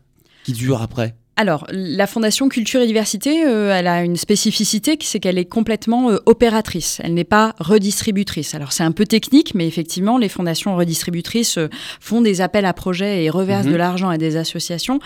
qui 0.44 0.52
dure 0.52 0.82
après? 0.82 1.14
Alors, 1.38 1.66
la 1.70 2.06
Fondation 2.06 2.48
Culture 2.48 2.80
et 2.80 2.86
Diversité, 2.86 3.44
euh, 3.44 3.70
elle 3.70 3.88
a 3.88 4.02
une 4.02 4.16
spécificité, 4.16 4.96
c'est 5.02 5.20
qu'elle 5.20 5.36
est 5.36 5.44
complètement 5.44 6.10
euh, 6.10 6.16
opératrice. 6.24 6.98
Elle 7.04 7.12
n'est 7.12 7.24
pas 7.24 7.54
redistributrice. 7.58 8.54
Alors, 8.54 8.72
c'est 8.72 8.84
un 8.84 8.92
peu 8.92 9.04
technique, 9.04 9.54
mais 9.54 9.66
effectivement, 9.66 10.16
les 10.16 10.30
fondations 10.30 10.74
redistributrices 10.76 11.58
euh, 11.58 11.68
font 12.00 12.22
des 12.22 12.40
appels 12.40 12.64
à 12.64 12.72
projets 12.72 13.24
et 13.24 13.28
reversent 13.28 13.66
mhm. 13.66 13.72
de 13.72 13.76
l'argent 13.76 14.08
à 14.08 14.16
des 14.16 14.38
associations. 14.38 14.98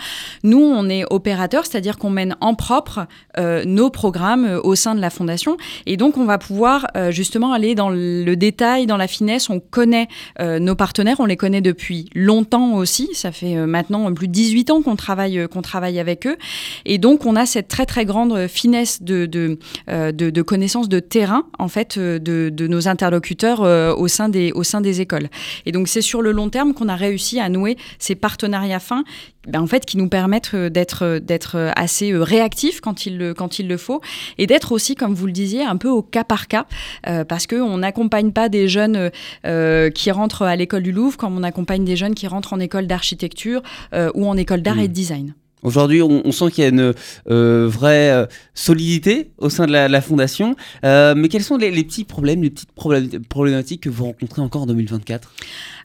Nous, 0.43 0.61
on 0.61 0.87
est 0.87 1.03
opérateur, 1.09 1.65
c'est-à-dire 1.65 1.97
qu'on 1.97 2.09
mène 2.09 2.37
en 2.39 2.55
propre 2.55 3.07
nos 3.65 3.89
programmes 3.89 4.59
au 4.63 4.75
sein 4.75 4.93
de 4.93 5.01
la 5.01 5.09
Fondation. 5.09 5.57
Et 5.85 5.97
donc, 5.97 6.17
on 6.17 6.25
va 6.25 6.37
pouvoir 6.37 6.87
justement 7.09 7.53
aller 7.53 7.75
dans 7.75 7.89
le 7.89 8.35
détail, 8.35 8.85
dans 8.85 8.97
la 8.97 9.07
finesse. 9.07 9.49
On 9.49 9.59
connaît 9.59 10.07
nos 10.39 10.75
partenaires, 10.75 11.19
on 11.19 11.25
les 11.25 11.37
connaît 11.37 11.61
depuis 11.61 12.09
longtemps 12.13 12.73
aussi. 12.73 13.09
Ça 13.13 13.31
fait 13.31 13.55
maintenant 13.65 14.11
plus 14.13 14.27
de 14.27 14.33
18 14.33 14.71
ans 14.71 14.81
qu'on 14.81 14.95
travaille, 14.95 15.47
qu'on 15.49 15.61
travaille 15.61 15.99
avec 15.99 16.20
et 16.85 16.97
donc, 16.97 17.25
on 17.25 17.35
a 17.35 17.45
cette 17.45 17.67
très, 17.67 17.85
très 17.85 18.05
grande 18.05 18.47
finesse 18.47 19.01
de, 19.01 19.25
de, 19.25 19.57
euh, 19.89 20.11
de, 20.11 20.41
connaissance 20.41 20.89
de 20.89 20.99
terrain, 20.99 21.45
en 21.59 21.67
fait, 21.67 21.97
euh, 21.97 22.19
de, 22.19 22.49
de 22.49 22.67
nos 22.67 22.87
interlocuteurs 22.87 23.61
euh, 23.61 23.93
au, 23.93 24.07
sein 24.07 24.29
des, 24.29 24.51
au 24.51 24.63
sein 24.63 24.81
des 24.81 25.01
écoles. 25.01 25.29
Et 25.65 25.71
donc, 25.71 25.87
c'est 25.87 26.01
sur 26.01 26.21
le 26.21 26.31
long 26.31 26.49
terme 26.49 26.73
qu'on 26.73 26.89
a 26.89 26.95
réussi 26.95 27.39
à 27.39 27.49
nouer 27.49 27.77
ces 27.99 28.15
partenariats 28.15 28.79
fins 28.79 29.03
ben, 29.47 29.59
en 29.61 29.67
fait, 29.67 29.85
qui 29.85 29.97
nous 29.97 30.07
permettent 30.07 30.55
d'être 30.55 31.17
d'être 31.17 31.71
assez 31.75 32.13
réactifs 32.15 32.79
quand 32.79 33.07
il 33.07 33.17
le 33.17 33.33
quand 33.33 33.57
il 33.57 33.67
le 33.67 33.77
faut 33.77 33.99
et 34.37 34.45
d'être 34.45 34.71
aussi, 34.71 34.93
comme 34.93 35.15
vous 35.15 35.25
le 35.25 35.31
disiez, 35.31 35.63
un 35.63 35.77
peu 35.77 35.89
au 35.89 36.03
cas 36.03 36.23
par 36.23 36.47
cas, 36.47 36.67
parce 37.27 37.47
que 37.47 37.55
on 37.55 37.79
n'accompagne 37.79 38.33
pas 38.33 38.49
des 38.49 38.67
jeunes 38.67 39.09
qui 39.95 40.11
rentrent 40.11 40.43
à 40.43 40.55
l'école 40.55 40.83
du 40.83 40.91
Louvre 40.91 41.17
comme 41.17 41.35
on 41.35 41.41
accompagne 41.41 41.83
des 41.83 41.95
jeunes 41.95 42.13
qui 42.13 42.27
rentrent 42.27 42.53
en 42.53 42.59
école 42.59 42.85
d'architecture 42.85 43.63
ou 44.13 44.27
en 44.27 44.37
école 44.37 44.61
d'art 44.61 44.77
et 44.77 44.87
de 44.87 44.91
mmh. 44.91 44.93
design. 44.93 45.33
Aujourd'hui, 45.63 46.01
on, 46.01 46.31
sent 46.31 46.51
qu'il 46.51 46.63
y 46.63 46.67
a 46.67 46.69
une 46.69 46.93
euh, 47.29 47.67
vraie 47.69 48.09
euh, 48.11 48.25
solidité 48.55 49.31
au 49.37 49.49
sein 49.49 49.67
de 49.67 49.71
la, 49.71 50.01
fondation. 50.01 50.55
Euh, 50.83 51.13
mais 51.15 51.27
quels 51.27 51.43
sont 51.43 51.57
les, 51.57 51.71
petits 51.83 52.03
problèmes, 52.03 52.41
les 52.41 52.49
petites 52.49 52.71
problématiques 53.29 53.81
que 53.81 53.89
vous 53.89 54.05
rencontrez 54.05 54.41
encore 54.41 54.63
en 54.63 54.67
2024 54.67 55.31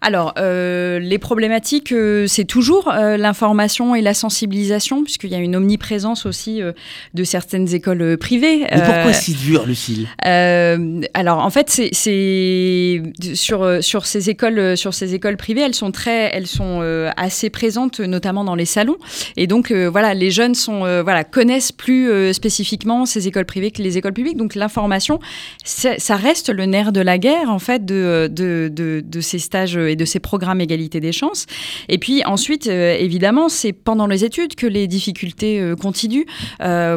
alors, 0.03 0.35
les 0.37 1.19
problématiques, 1.19 1.93
c'est 2.27 2.45
toujours 2.45 2.93
l'information 2.93 3.95
et 3.95 4.03
la 4.03 4.13
sensibilisation, 4.13 5.03
puisqu'il 5.03 5.31
y 5.31 5.35
a 5.35 5.39
une 5.39 5.57
omniprésence 5.57 6.27
aussi 6.27 6.61
de 7.15 7.25
certaines 7.25 7.75
écoles 7.75 8.19
privées. 8.19 8.67
Mais 8.71 8.83
pourquoi 8.83 9.13
si 9.15 9.33
dur, 9.33 9.67
Lucille? 9.67 10.07
Alors, 10.23 11.39
en 11.39 11.51
fait, 11.51 11.71
c'est 11.71 13.03
sur 13.35 13.83
sur 13.83 14.07
ces 14.07 14.31
écoles 14.31 14.77
sur 14.77 14.93
ces 14.93 15.15
écoles 15.15 15.39
privées, 15.39 15.63
elles 15.63 15.75
sont 15.75 15.91
très, 15.91 16.31
elles 16.33 16.47
sont 16.47 16.83
assez 17.17 17.49
présentes, 17.49 17.99
notamment 17.99 18.45
dans 18.45 18.55
les 18.55 18.67
salons, 18.67 18.99
et 19.37 19.47
donc 19.47 19.66
voilà, 19.75 20.15
les 20.15 20.31
jeunes 20.31 20.55
sont, 20.55 20.85
euh, 20.85 21.03
voilà, 21.03 21.25
connaissent 21.25 21.73
plus 21.73 22.11
euh, 22.11 22.33
spécifiquement 22.33 23.07
ces 23.07 23.29
écoles 23.29 23.45
privées 23.45 23.71
que 23.71 23.83
les 23.83 23.99
écoles 23.99 24.13
publiques. 24.13 24.37
Donc 24.37 24.55
l'information, 24.55 25.19
ça 25.65 26.17
reste 26.17 26.51
le 26.51 26.67
nerf 26.67 26.93
de 26.93 27.01
la 27.01 27.19
guerre 27.19 27.51
en 27.51 27.59
fait 27.59 27.85
de, 27.85 28.29
de, 28.31 28.71
de, 28.73 29.21
ces 29.21 29.39
stages 29.39 29.77
et 29.77 29.97
de 29.97 30.05
ces 30.05 30.21
programmes 30.21 30.61
égalité 30.61 31.01
des 31.01 31.13
chances. 31.13 31.47
Et 31.89 31.99
puis 31.99 32.25
ensuite, 32.25 32.67
euh, 32.67 32.97
évidemment, 32.99 33.49
c'est 33.49 33.73
pendant 33.73 34.07
les 34.07 34.25
études 34.25 34.55
que 34.55 34.67
les 34.67 34.87
difficultés 34.87 35.75
continuent 35.81 36.27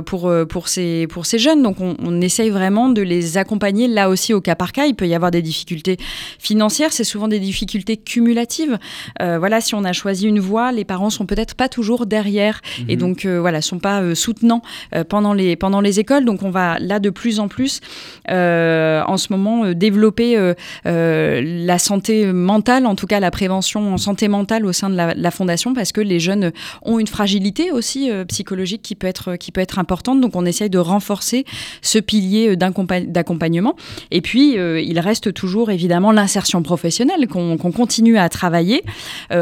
pour, 0.06 0.32
pour, 0.50 0.68
ces, 0.68 1.08
pour 1.08 1.26
ces 1.26 1.40
jeunes. 1.40 1.64
Donc 1.64 1.82
on, 1.82 1.96
on 2.00 2.22
essaye 2.22 2.50
vraiment 2.50 2.90
de 2.90 3.02
les 3.02 3.38
accompagner 3.38 3.88
là 3.88 4.10
aussi 4.10 4.34
au 4.34 4.42
cas 4.42 4.56
par 4.56 4.72
cas. 4.72 4.86
Il 4.86 4.96
peut 4.96 5.08
y 5.08 5.16
avoir 5.16 5.32
des 5.32 5.42
difficultés 5.42 5.98
financières, 6.40 6.94
c'est 6.94 7.04
souvent 7.04 7.28
des 7.28 7.40
difficultés 7.40 7.98
cumulatives. 7.98 8.78
voilà, 9.20 9.62
si 9.62 9.76
on 9.76 9.84
a 9.84 9.94
choisi 9.94 10.28
une 10.28 10.40
voie, 10.40 10.72
les 10.72 10.86
parents 10.86 11.10
sont 11.10 11.26
peut-être 11.26 11.56
pas 11.56 11.70
toujours 11.70 12.06
derrière 12.06 12.59
et 12.88 12.96
mhm. 12.96 13.00
donc 13.00 13.26
euh, 13.26 13.40
voilà, 13.40 13.62
sont 13.62 13.80
pas 13.80 14.02
euh, 14.02 14.16
soutenants 14.16 14.62
euh, 14.96 15.04
pendant 15.04 15.34
les 15.34 15.56
pendant 15.56 15.82
les 15.82 16.00
écoles. 16.00 16.26
Donc 16.26 16.44
on 16.44 16.50
va 16.50 16.80
là 16.80 17.00
de 17.00 17.10
plus 17.10 17.40
en 17.40 17.48
plus 17.48 17.82
en 18.28 19.18
ce 19.18 19.28
moment 19.32 19.74
développer 19.74 20.38
la 20.86 21.80
santé 21.80 22.32
mentale, 22.32 22.86
en 22.86 22.96
tout 22.96 23.08
cas 23.08 23.20
la 23.20 23.32
prévention 23.32 23.94
en 23.94 23.98
santé 23.98 24.28
mentale 24.28 24.66
au 24.66 24.74
sein 24.74 24.90
de 24.90 24.96
la, 24.96 25.32
fondation, 25.32 25.74
parce 25.74 25.92
que 25.92 26.02
les 26.02 26.20
jeunes 26.20 26.52
ont 26.84 27.00
une 27.00 27.08
fragilité 27.08 27.72
aussi 27.72 28.10
psychologique 28.28 28.82
qui 28.82 28.96
peut 28.96 29.08
être 29.08 29.36
qui 29.36 29.52
peut 29.52 29.62
être 29.62 29.80
importante. 29.80 30.22
Donc 30.22 30.36
on 30.36 30.46
essaye 30.46 30.70
de 30.70 30.78
renforcer 30.78 31.46
ce 31.82 32.00
pilier 32.00 32.56
d'accompagnement. 32.56 33.76
Et 34.12 34.22
puis 34.22 34.54
il 34.54 35.00
reste 35.00 35.34
toujours 35.34 35.72
évidemment 35.72 36.12
l'insertion 36.12 36.62
professionnelle 36.62 37.28
qu'on 37.28 37.58
continue 37.58 38.18
à 38.18 38.30
travailler 38.30 38.84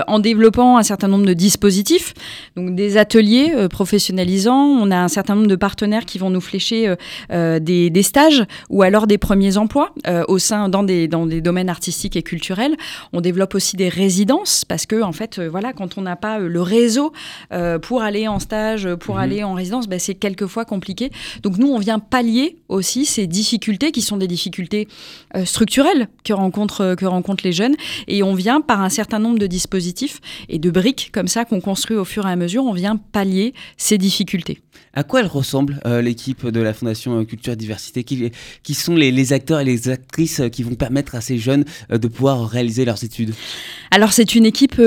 en 0.08 0.20
développant 0.20 0.78
un 0.78 0.84
certain 0.84 1.08
nombre 1.08 1.26
de 1.26 1.34
dispositifs, 1.34 2.14
donc 2.56 2.76
des 2.76 2.98
ateliers 3.08 3.54
euh, 3.56 3.70
professionnalisants. 3.70 4.66
On 4.66 4.92
a 4.92 4.98
un 4.98 5.08
certain 5.08 5.36
nombre 5.36 5.48
de 5.48 5.56
partenaires 5.56 6.04
qui 6.04 6.18
vont 6.18 6.30
nous 6.30 6.42
flécher 6.42 6.90
euh, 6.90 6.96
euh, 7.32 7.60
des, 7.60 8.04
stages 8.04 8.44
ou 8.70 8.84
alors 8.84 9.08
des 9.08 9.18
premiers 9.18 9.58
emplois 9.58 9.94
au 10.28 10.38
sein 10.40 10.70
dans 10.70 10.84
des, 10.84 11.08
dans 11.08 11.26
des 11.26 11.42
domaines 11.42 11.70
artistiques 11.70 12.16
et 12.16 12.24
culturels. 12.24 12.76
On 13.14 13.22
développe 13.22 13.56
aussi 13.56 13.76
des 13.76 13.90
résidences 13.90 14.66
parce 14.66 14.86
que 14.86 15.02
en 15.02 15.12
fait, 15.12 15.40
voilà, 15.40 15.74
quand 15.74 15.98
on 15.98 16.02
n'a 16.02 16.16
pas 16.16 16.40
le 16.40 16.62
réseau 16.62 17.12
pour 17.82 18.02
aller 18.02 18.28
en 18.28 18.40
stage, 18.40 18.88
pour 18.96 19.16
mhm. 19.16 19.22
aller 19.22 19.44
en 19.44 19.54
résidence, 19.54 19.88
ben, 19.88 20.00
c'est 20.00 20.16
quelquefois 20.16 20.64
compliqué. 20.64 21.12
Donc 21.44 21.58
nous, 21.58 21.68
on 21.68 21.80
vient 21.80 22.00
pallier 22.00 22.58
aussi 22.70 23.06
ces 23.06 23.28
difficultés 23.28 23.92
qui 23.92 24.02
sont 24.02 24.18
des 24.18 24.28
difficultés 24.28 24.88
structurelles 25.46 26.08
que 26.24 26.34
rencontrent, 26.34 26.96
que 26.96 27.06
rencontrent 27.06 27.44
les 27.44 27.54
jeunes 27.54 27.76
et 28.08 28.24
on 28.24 28.34
vient 28.34 28.62
par 28.62 28.82
un 28.82 28.90
certain 28.90 29.20
nombre 29.20 29.40
de 29.40 29.48
dispositifs 29.48 30.20
et 30.50 30.60
de 30.60 30.70
briques 30.70 31.10
comme 31.12 31.28
ça 31.28 31.46
qu'on 31.46 31.62
construit 31.62 31.98
au 31.98 32.06
fur 32.06 32.28
et 32.28 32.32
à 32.32 32.36
mesure, 32.36 32.64
on 32.64 32.74
vient 32.74 32.97
pallier 32.98 33.54
ces 33.78 33.98
difficultés. 33.98 34.60
À 34.94 35.04
quoi 35.04 35.20
elle 35.20 35.28
ressemble 35.28 35.80
euh, 35.86 36.02
l'équipe 36.02 36.48
de 36.48 36.60
la 36.60 36.74
Fondation 36.74 37.20
euh, 37.20 37.24
Culture 37.24 37.54
et 37.54 37.56
Diversité 37.56 38.04
qui, 38.04 38.32
qui 38.64 38.74
sont 38.74 38.96
les, 38.96 39.34
acteurs 39.34 39.60
et 39.60 39.66
les 39.66 39.90
actrices 39.90 40.40
euh, 40.40 40.50
qui 40.50 40.64
vont 40.64 40.76
permettre 40.76 41.16
à 41.16 41.22
ces 41.22 41.38
jeunes 41.38 41.66
de 41.90 42.08
pouvoir 42.08 42.48
réaliser 42.48 42.86
leurs 42.86 43.04
études? 43.04 43.34
Alors 43.92 44.12
c'est 44.12 44.36
une 44.36 44.46
équipe 44.46 44.82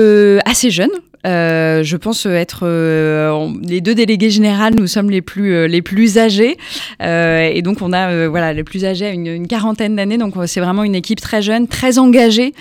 assez 0.45 0.69
jeune, 0.69 0.91
euh, 1.25 1.83
je 1.83 1.97
pense 1.97 2.25
être 2.25 2.61
euh, 2.63 3.49
les 3.61 3.81
deux 3.81 3.93
délégués 3.93 4.29
généraux, 4.29 4.71
nous 4.71 4.87
sommes 4.87 5.09
les 5.09 5.21
plus 5.21 5.53
euh, 5.53 5.67
les 5.67 5.81
plus 5.81 6.17
âgés 6.17 6.57
et 6.99 7.61
donc 7.61 7.81
on 7.81 7.93
a 7.93 8.27
voilà 8.27 8.53
les 8.53 8.63
plus 8.63 8.85
âgés 8.85 9.05
à 9.05 9.09
une, 9.11 9.47
quarantaine 9.47 9.95
d'années. 9.95 10.17
Donc 10.17 10.35
c'est 10.45 10.59
vraiment 10.59 10.83
une 10.83 10.95
équipe 10.95 11.21
très 11.21 11.41
jeune, 11.41 11.67
très 11.67 11.99
engagée, 11.99 12.53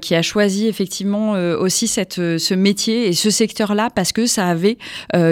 qui 0.00 0.14
a 0.14 0.22
choisi 0.22 0.66
effectivement 0.66 1.32
aussi 1.32 1.86
cette 1.86 2.14
ce 2.14 2.54
métier 2.54 3.08
et 3.08 3.12
ce 3.12 3.30
secteur-là 3.30 3.90
parce 3.94 4.12
que 4.12 4.26
ça 4.26 4.46
avait 4.46 4.78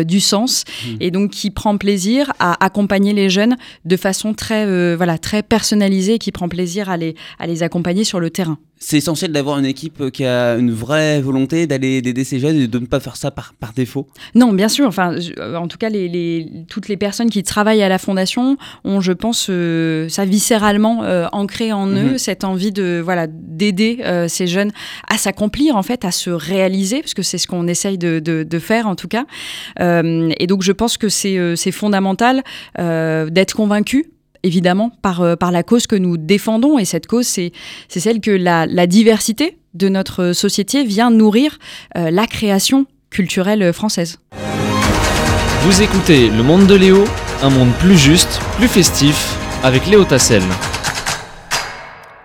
du 0.04 0.20
sens 0.20 0.64
mmh. 0.64 0.88
et 1.00 1.10
donc 1.10 1.30
qui 1.40 1.50
prend 1.50 1.78
plaisir 1.78 2.34
à 2.38 2.62
accompagner 2.62 3.14
les 3.14 3.30
jeunes 3.30 3.56
de 3.86 3.96
façon 3.96 4.34
très 4.34 4.94
voilà 4.94 5.16
très 5.16 5.42
personnalisée, 5.42 6.14
et 6.14 6.18
qui 6.18 6.32
prend 6.32 6.50
plaisir 6.50 6.90
à 6.90 6.98
les 6.98 7.14
à 7.38 7.46
les 7.46 7.62
accompagner 7.62 8.04
sur 8.04 8.20
le 8.20 8.28
terrain 8.28 8.58
c'est 8.82 8.96
essentiel 8.96 9.30
d'avoir 9.30 9.58
une 9.58 9.66
équipe 9.66 10.10
qui 10.10 10.24
a 10.24 10.54
une 10.54 10.72
vraie 10.72 11.20
volonté 11.20 11.66
d'aller 11.66 12.00
d'aider 12.00 12.24
ces 12.24 12.40
jeunes 12.40 12.56
et 12.56 12.66
de 12.66 12.78
ne 12.78 12.86
pas 12.86 12.98
faire 12.98 13.16
ça 13.16 13.30
par, 13.30 13.52
par 13.52 13.74
défaut 13.74 14.06
Non, 14.34 14.54
bien 14.54 14.70
sûr. 14.70 14.86
Enfin, 14.86 15.16
en 15.54 15.68
tout 15.68 15.76
cas, 15.76 15.90
les, 15.90 16.50
toutes 16.68 16.88
les 16.88 16.96
personnes 16.96 17.28
qui 17.28 17.42
travaillent 17.42 17.82
à 17.82 17.90
la 17.90 17.98
fondation 17.98 18.56
ont, 18.84 19.02
je 19.02 19.12
pense, 19.12 19.50
ça 20.08 20.24
viscéralement 20.24 21.02
ancré 21.32 21.72
en 21.72 21.88
eux 21.88 22.12
mhm. 22.12 22.18
cette 22.18 22.42
envie 22.42 22.72
de 22.72 23.02
voilà 23.04 23.26
d'aider 23.28 23.98
ces 24.28 24.46
jeunes 24.46 24.72
à 25.08 25.18
s'accomplir 25.18 25.76
en 25.76 25.82
fait, 25.82 26.06
à 26.06 26.10
se 26.10 26.30
réaliser, 26.30 27.00
parce 27.02 27.14
que 27.14 27.22
c'est 27.22 27.38
ce 27.38 27.46
qu'on 27.46 27.68
essaye 27.68 27.98
de, 27.98 28.18
de, 28.18 28.58
faire 28.58 28.86
en 28.86 28.96
tout 28.96 29.08
cas. 29.08 29.26
et 29.78 30.46
donc, 30.46 30.62
je 30.62 30.72
pense 30.72 30.96
que 30.96 31.10
c'est 31.10 31.72
fondamental 31.72 32.42
d'être 32.78 33.54
convaincu 33.54 34.10
évidemment 34.42 34.90
par, 35.02 35.20
euh, 35.20 35.36
par 35.36 35.52
la 35.52 35.62
cause 35.62 35.86
que 35.86 35.96
nous 35.96 36.16
défendons. 36.16 36.78
Et 36.78 36.84
cette 36.84 37.06
cause, 37.06 37.26
c'est 37.26 37.52
celle 37.88 38.20
que 38.20 38.30
la, 38.30 38.66
la, 38.66 38.86
diversité 38.86 39.58
de 39.74 39.88
notre 39.88 40.32
société 40.32 40.84
vient 40.84 41.10
nourrir 41.10 41.58
euh, 41.96 42.10
la 42.10 42.26
création 42.26 42.86
culturelle 43.10 43.72
française. 43.72 44.18
Vous 45.62 45.82
écoutez 45.82 46.28
Le 46.28 46.42
Monde 46.42 46.66
de 46.66 46.74
Léo, 46.74 47.04
un 47.42 47.50
monde 47.50 47.72
plus 47.78 47.98
juste, 47.98 48.40
plus 48.56 48.68
festif, 48.68 49.36
avec 49.62 49.86
Léo 49.86 50.04
Tassel. 50.04 50.42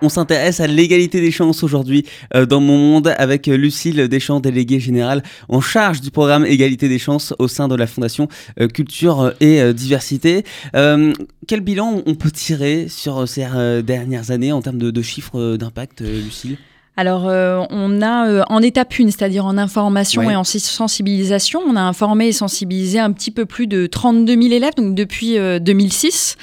On 0.02 0.10
s'intéresse 0.10 0.60
à 0.60 0.68
l'égalité 0.68 1.22
des 1.22 1.32
chances 1.32 1.64
aujourd'hui 1.64 2.06
euh, 2.36 2.46
dans 2.46 2.60
mon 2.60 2.78
monde 2.78 3.14
avec 3.18 3.48
euh, 3.48 3.56
Lucille 3.56 4.08
Deschamps, 4.08 4.40
déléguée 4.40 4.80
générale 4.80 5.24
en 5.48 5.62
charge 5.62 6.02
du 6.02 6.12
programme 6.12 6.46
Égalité 6.46 6.90
des 6.90 7.00
chances 7.00 7.34
au 7.40 7.48
sein 7.48 7.68
de 7.68 7.76
la 7.76 7.88
Fondation 7.88 8.28
euh, 8.60 8.68
Culture 8.68 9.34
et 9.40 9.74
Diversité. 9.74 10.44
quel 10.74 11.62
bilan 11.62 12.04
on 12.06 12.16
peut 12.16 12.32
tirer 12.32 12.88
sur 12.90 13.28
ces 13.28 13.46
dernières 13.84 14.32
années 14.32 14.52
en 14.52 14.62
termes 14.62 14.78
de 14.78 15.02
chiffres 15.02 15.56
d'impact, 15.58 16.02
Lucille? 16.02 16.58
Alors, 16.98 17.28
euh, 17.28 17.62
on 17.72 18.02
a 18.02 18.28
euh, 18.28 18.44
en 18.48 18.62
étape 18.62 18.94
1, 18.98 19.08
c'est-à-dire 19.08 19.46
en 19.46 19.58
information 19.58 20.30
et 20.30 20.36
en 20.36 20.46
sensibilisation, 20.46 21.62
on 21.68 21.76
a 21.76 21.82
informé 21.82 22.28
et 22.28 22.32
sensibilisé 22.32 23.00
un 23.00 23.12
petit 23.12 23.32
peu 23.32 23.46
plus 23.46 23.68
de 23.68 23.86
32 23.86 24.42
000 24.42 24.54
élèves, 24.54 24.76
donc 24.78 24.96
depuis 24.96 25.36
2006. 25.36 26.38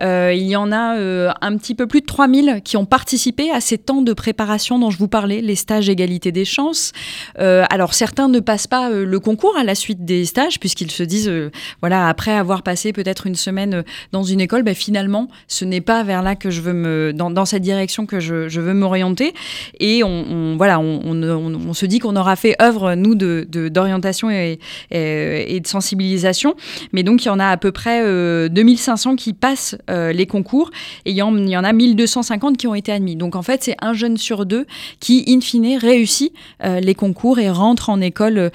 Euh, 0.00 0.32
il 0.34 0.46
y 0.46 0.56
en 0.56 0.72
a 0.72 0.96
un 1.40 1.56
petit 1.56 1.74
peu 1.74 1.86
plus 1.86 2.00
de 2.00 2.06
3 2.06 2.28
000 2.28 2.60
qui 2.64 2.76
ont 2.76 2.86
participé 2.86 3.50
à 3.50 3.60
ces 3.60 3.76
temps 3.76 4.00
de 4.00 4.12
préparation 4.12 4.78
dont 4.78 4.90
je 4.90 4.98
vous 4.98 5.08
parlais, 5.08 5.40
les 5.42 5.56
stages 5.56 5.88
égalité 5.88 6.32
des 6.32 6.44
chances. 6.44 6.92
alors, 7.36 7.94
certains 7.94 8.28
ne 8.28 8.40
passent 8.40 8.66
pas 8.66 8.90
le 8.90 9.20
concours 9.20 9.56
à 9.56 9.64
la 9.64 9.74
suite 9.74 10.04
des 10.04 10.24
stages, 10.24 10.58
puisqu'ils 10.58 10.90
se 10.90 11.02
disent, 11.02 11.32
voilà, 11.80 12.08
après 12.08 12.32
avoir 12.32 12.62
passé 12.62 12.92
peut-être 12.92 13.26
une 13.26 13.34
semaine 13.34 13.84
dans 14.12 14.22
une 14.22 14.40
école, 14.40 14.62
ben, 14.62 14.74
finalement, 14.74 15.28
ce 15.48 15.64
n'est 15.64 15.80
pas 15.80 16.02
vers 16.02 16.22
là 16.22 16.34
que 16.34 16.50
je 16.50 16.60
veux 16.60 16.72
me, 16.72 17.12
dans, 17.14 17.30
dans 17.30 17.44
cette 17.44 17.62
direction 17.62 18.06
que 18.06 18.20
je, 18.20 18.48
je 18.48 18.60
veux 18.60 18.74
m'orienter. 18.74 19.34
Et 19.78 19.97
on, 20.04 20.56
voilà, 20.56 20.80
on, 20.80 21.72
se 21.74 21.86
dit 21.86 21.98
qu'on 21.98 22.16
aura 22.16 22.36
fait 22.36 22.56
œuvre, 22.60 22.94
nous, 22.94 23.14
d'orientation 23.14 24.28
de, 24.28 24.58
et, 24.90 25.60
de 25.60 25.66
sensibilisation. 25.66 26.54
Mais 26.92 27.02
donc, 27.02 27.24
il 27.24 27.28
y 27.28 27.30
en 27.30 27.38
a 27.38 27.46
à 27.46 27.56
peu 27.56 27.72
près 27.72 28.00
2500 28.48 29.12
euh, 29.12 29.16
qui 29.16 29.32
passent 29.32 29.76
euh, 29.90 30.12
les 30.12 30.26
concours 30.26 30.70
et 31.04 31.10
il 31.10 31.16
y, 31.16 31.22
en, 31.22 31.36
il 31.36 31.48
y 31.48 31.56
en 31.56 31.64
a 31.64 31.72
1250 31.72 32.56
qui 32.56 32.66
ont 32.66 32.74
été 32.74 32.92
admis. 32.92 33.16
Donc, 33.16 33.36
en 33.36 33.42
fait, 33.42 33.62
c'est 33.62 33.76
un 33.80 33.92
jeune 33.92 34.16
sur 34.16 34.46
deux 34.46 34.66
qui, 35.00 35.24
in 35.28 35.40
fine, 35.40 35.78
réussit 35.78 36.32
euh, 36.64 36.80
les 36.80 36.94
concours 36.94 37.38
et 37.38 37.50
rentre 37.50 37.90
en 37.90 38.00
école 38.00 38.50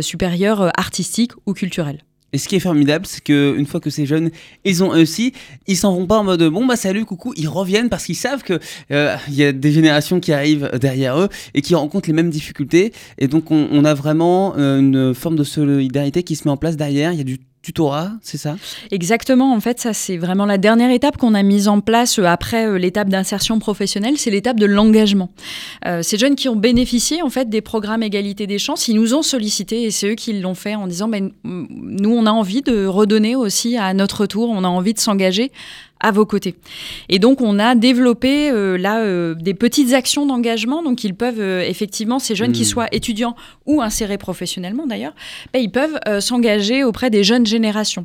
supérieure 0.00 0.70
artistique 0.76 1.32
ou 1.46 1.52
culturelle. 1.52 1.98
Et 2.32 2.38
ce 2.38 2.48
qui 2.48 2.56
est 2.56 2.60
formidable, 2.60 3.06
c'est 3.06 3.22
qu'une 3.22 3.66
fois 3.66 3.80
que 3.80 3.90
ces 3.90 4.06
jeunes, 4.06 4.30
ils 4.64 4.82
ont 4.82 4.88
réussi, 4.88 5.32
ils 5.66 5.76
s'en 5.76 5.94
vont 5.94 6.06
pas 6.06 6.18
en 6.18 6.24
mode 6.24 6.42
bon 6.44 6.66
bah 6.66 6.76
salut, 6.76 7.04
coucou, 7.04 7.34
ils 7.36 7.48
reviennent 7.48 7.90
parce 7.90 8.04
qu'ils 8.04 8.16
savent 8.16 8.42
que 8.42 8.58
euh, 8.90 9.16
il 9.28 9.34
y 9.34 9.44
a 9.44 9.52
des 9.52 9.72
générations 9.72 10.18
qui 10.18 10.32
arrivent 10.32 10.70
derrière 10.80 11.18
eux 11.18 11.28
et 11.54 11.60
qui 11.62 11.74
rencontrent 11.74 12.08
les 12.08 12.14
mêmes 12.14 12.30
difficultés. 12.30 12.92
Et 13.18 13.28
donc 13.28 13.50
on, 13.50 13.84
a 13.84 13.94
vraiment 13.94 14.54
euh, 14.56 14.78
une 14.78 15.14
forme 15.14 15.36
de 15.36 15.44
solidarité 15.44 16.22
qui 16.22 16.36
se 16.36 16.46
met 16.46 16.50
en 16.50 16.56
place 16.56 16.76
derrière. 16.76 17.12
Il 17.12 17.18
y 17.18 17.20
a 17.20 17.24
du 17.24 17.38
tutorat, 17.62 18.10
c'est 18.22 18.38
ça? 18.38 18.56
Exactement, 18.90 19.54
en 19.54 19.60
fait, 19.60 19.78
ça 19.78 19.92
c'est 19.92 20.16
vraiment 20.16 20.46
la 20.46 20.58
dernière 20.58 20.90
étape 20.90 21.16
qu'on 21.16 21.34
a 21.34 21.42
mise 21.42 21.68
en 21.68 21.80
place 21.80 22.18
euh, 22.18 22.24
après 22.24 22.66
euh, 22.66 22.76
l'étape 22.76 23.08
d'insertion 23.08 23.58
professionnelle, 23.60 24.18
c'est 24.18 24.30
l'étape 24.30 24.58
de 24.58 24.66
l'engagement. 24.66 25.30
Euh, 25.86 26.02
ces 26.02 26.18
jeunes 26.18 26.34
qui 26.34 26.48
ont 26.48 26.56
bénéficié 26.56 27.22
en 27.22 27.30
fait 27.30 27.48
des 27.48 27.60
programmes 27.60 28.02
égalité 28.02 28.48
des 28.48 28.58
chances, 28.58 28.88
ils 28.88 28.96
nous 28.96 29.14
ont 29.14 29.22
sollicité 29.22 29.84
et 29.84 29.90
c'est 29.92 30.08
eux 30.08 30.14
qui 30.14 30.32
l'ont 30.40 30.56
fait 30.56 30.74
en 30.74 30.88
disant 30.88 31.08
ben, 31.08 31.30
nous 31.44 32.10
on 32.10 32.26
a 32.26 32.32
envie 32.32 32.62
de 32.62 32.84
redonner 32.84 33.36
aussi 33.36 33.76
à 33.76 33.94
notre 33.94 34.26
tour, 34.26 34.50
on 34.50 34.64
a 34.64 34.68
envie 34.68 34.94
de 34.94 35.00
s'engager 35.00 35.52
à 36.02 36.10
vos 36.10 36.26
côtés. 36.26 36.56
Et 37.08 37.18
donc, 37.18 37.40
on 37.40 37.58
a 37.58 37.74
développé 37.74 38.50
euh, 38.50 38.76
là 38.76 38.98
euh, 38.98 39.34
des 39.34 39.54
petites 39.54 39.94
actions 39.94 40.26
d'engagement. 40.26 40.82
Donc, 40.82 41.04
ils 41.04 41.14
peuvent 41.14 41.40
euh, 41.40 41.64
effectivement, 41.66 42.18
ces 42.18 42.34
jeunes 42.34 42.52
qui 42.52 42.62
hmm. 42.62 42.66
soient 42.66 42.88
étudiants 42.92 43.36
ou 43.66 43.80
insérés 43.80 44.18
professionnellement 44.18 44.86
d'ailleurs, 44.86 45.14
ben, 45.52 45.60
ils 45.60 45.70
peuvent 45.70 45.98
s'engager 46.20 46.82
auprès 46.82 47.10
des 47.10 47.22
jeunes 47.22 47.46
générations. 47.46 48.04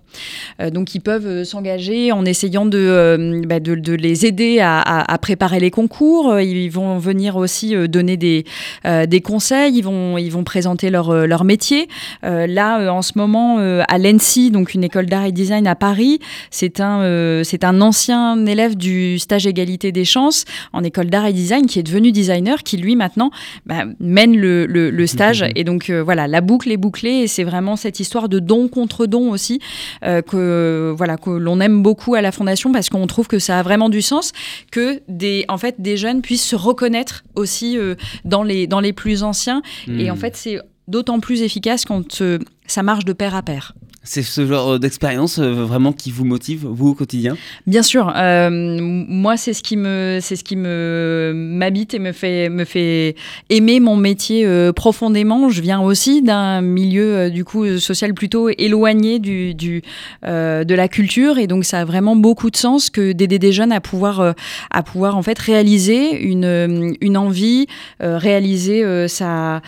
donc, 0.71 0.93
ils 0.93 0.99
peuvent 0.99 1.43
s'engager 1.43 2.11
en 2.11 2.25
essayant 2.25 2.67
de, 2.67 3.41
ben, 3.47 3.61
de, 3.61 3.93
les 3.93 4.25
aider 4.27 4.59
à, 4.61 5.17
préparer 5.19 5.59
les 5.59 5.71
concours. 5.71 6.39
Ils 6.39 6.69
vont 6.69 6.99
venir 6.99 7.37
aussi 7.37 7.75
donner 7.87 8.17
des, 8.17 8.45
des 8.85 9.21
conseils. 9.21 9.75
Ils 9.75 9.81
vont, 9.81 10.17
ils 10.19 10.29
vont 10.29 10.43
présenter 10.43 10.91
leur, 10.91 11.11
leur 11.25 11.43
métier. 11.43 11.87
là, 12.21 12.91
en 12.93 13.01
ce 13.01 13.13
moment, 13.15 13.57
à 13.57 13.97
l'ENSI, 13.97 14.51
donc 14.51 14.75
une 14.75 14.83
école 14.83 15.07
d'art 15.07 15.25
et 15.25 15.31
design 15.31 15.65
à 15.65 15.75
Paris, 15.75 16.19
c'est 16.51 16.79
un, 16.79 17.41
c'est 17.43 17.63
un 17.63 17.81
ancien 17.87 18.45
élève 18.45 18.75
du 18.75 19.17
stage 19.17 19.47
égalité 19.47 19.91
des 19.91 20.05
chances 20.05 20.45
en 20.73 20.83
école 20.83 21.09
d'art 21.09 21.25
et 21.25 21.33
design 21.33 21.65
qui 21.65 21.79
est 21.79 21.83
devenu 21.83 22.11
designer, 22.11 22.63
qui 22.63 22.77
lui 22.77 22.95
maintenant 22.95 23.31
bah, 23.65 23.85
mène 23.99 24.35
le, 24.35 25.07
stage. 25.07 25.45
Et 25.55 25.63
donc 25.63 25.89
euh, 25.89 26.03
voilà, 26.03 26.27
la 26.27 26.41
boucle 26.41 26.71
est 26.71 26.77
bouclée 26.77 27.21
et 27.23 27.27
c'est 27.27 27.45
vraiment 27.45 27.75
cette 27.75 27.99
histoire 27.99 28.27
de 28.27 28.39
don 28.39 28.67
contre 28.67 29.05
don 29.05 29.31
aussi 29.31 29.59
euh, 30.03 30.21
que 30.21 30.93
voilà 30.97 31.17
que 31.17 31.29
l'on 31.29 31.59
aime 31.61 31.81
beaucoup 31.81 32.15
à 32.15 32.21
la 32.21 32.31
fondation 32.31 32.71
parce 32.71 32.89
qu'on 32.89 33.07
trouve 33.07 33.27
que 33.27 33.39
ça 33.39 33.59
a 33.59 33.63
vraiment 33.63 33.89
du 33.89 34.01
sens 34.01 34.33
que 34.71 35.01
des 35.07 35.45
en 35.47 35.57
fait 35.57 35.75
des 35.79 35.95
jeunes 35.95 36.21
puissent 36.21 36.45
se 36.45 36.55
reconnaître 36.55 37.23
aussi 37.35 37.77
euh, 37.77 37.95
dans 38.25 38.43
les 38.43 38.67
dans 38.67 38.81
les 38.81 38.93
plus 38.93 39.23
anciens. 39.23 39.61
Et 39.87 40.11
en 40.11 40.15
hmm. 40.15 40.17
fait 40.17 40.35
c'est 40.35 40.59
d'autant 40.87 41.19
plus 41.19 41.41
efficace 41.41 41.85
quand 41.85 42.21
ça 42.65 42.83
marche 42.83 43.05
de 43.05 43.13
pair 43.13 43.35
à 43.35 43.41
pair. 43.41 43.73
C'est 44.09 44.23
ce 44.23 44.47
genre 44.47 44.79
d'expérience 44.79 45.37
euh, 45.37 45.51
vraiment 45.51 45.91
qui 45.91 46.11
vous 46.11 46.23
motive, 46.23 46.65
vous, 46.65 46.91
au 46.91 46.93
quotidien? 46.93 47.35
Bien 47.67 47.83
sûr. 47.83 48.09
Euh, 48.15 48.49
moi, 48.49 49.35
c'est 49.35 49.51
ce 49.51 49.61
qui 49.61 49.75
me, 49.75 50.19
c'est 50.21 50.37
ce 50.37 50.45
qui 50.45 50.55
me 50.55 51.33
m'habite 51.35 51.93
et 51.93 51.99
me 51.99 52.13
fait, 52.13 52.47
me 52.47 52.63
fait 52.63 53.15
aimer 53.49 53.81
mon 53.81 53.97
métier 53.97 54.45
euh, 54.45 54.71
profondément. 54.71 55.49
Je 55.49 55.61
viens 55.61 55.81
aussi 55.81 56.21
d'un 56.21 56.61
milieu 56.61 57.29
du 57.29 57.43
coup 57.43 57.79
social 57.79 58.13
plutôt 58.13 58.47
éloigné 58.49 59.19
du, 59.19 59.53
du 59.53 59.81
de 60.23 60.73
la 60.73 60.87
culture 60.87 61.37
et 61.37 61.47
donc 61.47 61.65
ça 61.65 61.79
a 61.79 61.85
vraiment 61.85 62.15
beaucoup 62.15 62.49
de 62.49 62.55
sens 62.55 62.89
que 62.89 63.11
d'aider 63.11 63.39
des 63.39 63.51
jeunes 63.51 63.73
à 63.73 63.81
pouvoir, 63.81 64.35
à 64.71 64.83
pouvoir 64.83 65.17
en 65.17 65.21
fait 65.21 65.37
réaliser 65.37 66.21
une, 66.21 66.95
une 67.01 67.17
envie, 67.17 67.67
réaliser 67.99 69.07
sa, 69.09 69.61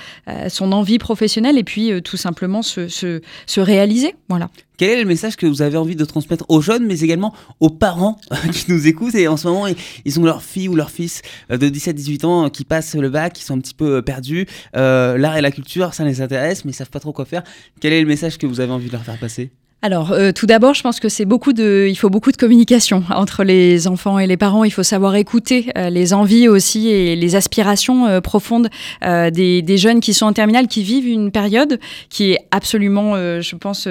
son 0.47 0.71
envie 0.71 0.97
professionnelle 0.97 1.57
et 1.57 1.63
puis 1.63 1.91
tout 2.03 2.17
simplement 2.17 2.61
se, 2.61 2.87
se, 2.87 3.21
se 3.45 3.59
réaliser. 3.59 4.15
Voilà. 4.29 4.51
Quel 4.77 4.91
est 4.91 5.01
le 5.01 5.07
message 5.07 5.35
que 5.35 5.47
vous 5.47 5.63
avez 5.63 5.75
envie 5.75 5.95
de 5.95 6.05
transmettre 6.05 6.45
aux 6.49 6.61
jeunes, 6.61 6.85
mais 6.85 6.99
également 6.99 7.33
aux 7.59 7.71
parents 7.71 8.19
qui 8.53 8.71
nous 8.71 8.87
écoutent 8.87 9.15
et 9.15 9.27
en 9.27 9.37
ce 9.37 9.47
moment 9.47 9.65
ils 10.05 10.19
ont 10.19 10.23
leur 10.23 10.43
fille 10.43 10.69
ou 10.69 10.75
leur 10.75 10.91
fils 10.91 11.23
euh, 11.51 11.57
de 11.57 11.67
17-18 11.67 12.25
ans 12.25 12.45
euh, 12.45 12.49
qui 12.49 12.63
passent 12.63 12.95
le 12.95 13.09
bac, 13.09 13.33
qui 13.33 13.43
sont 13.43 13.55
un 13.55 13.59
petit 13.59 13.73
peu 13.73 13.97
euh, 13.97 14.01
perdus. 14.03 14.45
L'art 14.73 15.35
et 15.35 15.41
la 15.41 15.51
culture, 15.51 15.95
ça 15.95 16.05
les 16.05 16.21
intéresse, 16.21 16.63
mais 16.63 16.71
ils 16.71 16.75
savent 16.75 16.91
pas 16.91 16.99
trop 16.99 17.11
quoi 17.11 17.25
faire. 17.25 17.43
Quel 17.81 17.91
est 17.91 18.01
le 18.01 18.07
message 18.07 18.37
que 18.37 18.45
vous 18.45 18.59
avez 18.59 18.71
envie 18.71 18.87
de 18.87 18.91
leur 18.91 19.03
faire 19.03 19.17
passer? 19.17 19.51
Alors, 19.81 20.11
euh, 20.11 20.33
tout 20.33 20.45
d'abord, 20.45 20.73
je 20.73 20.83
pense 20.83 20.99
que 20.99 21.07
c'est 21.07 21.23
beaucoup 21.23 21.53
de, 21.53 21.87
il 21.89 21.95
faut 21.95 22.09
beaucoup 22.09 22.33
de 22.33 22.37
communication 22.37 23.01
entre 23.15 23.45
les 23.45 23.87
enfants 23.87 24.19
et 24.19 24.27
les 24.27 24.35
parents. 24.35 24.65
Il 24.65 24.71
faut 24.71 24.83
savoir 24.83 25.15
écouter 25.15 25.71
euh, 25.77 25.89
les 25.89 26.13
envies 26.13 26.49
aussi 26.49 26.89
et 26.89 27.15
les 27.15 27.35
aspirations 27.37 28.05
euh, 28.05 28.19
profondes 28.19 28.67
des, 29.01 29.61
des, 29.61 29.77
jeunes 29.77 30.01
qui 30.01 30.13
sont 30.13 30.25
en 30.25 30.33
terminale, 30.33 30.67
qui 30.67 30.83
vivent 30.83 31.07
une 31.07 31.31
période 31.31 31.79
qui 32.09 32.31
est 32.31 32.39
absolument, 32.51 33.15
je 33.15 33.55
pense, 33.55 33.87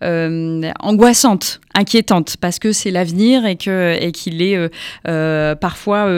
angoissante, 0.00 1.60
inquiétante, 1.74 2.36
parce 2.40 2.60
que 2.60 2.72
c'est 2.72 2.92
l'avenir 2.92 3.44
et 3.46 3.56
que 3.56 3.96
et 4.00 4.12
qu'il 4.12 4.42
est 4.42 4.56
parfois 5.56 6.08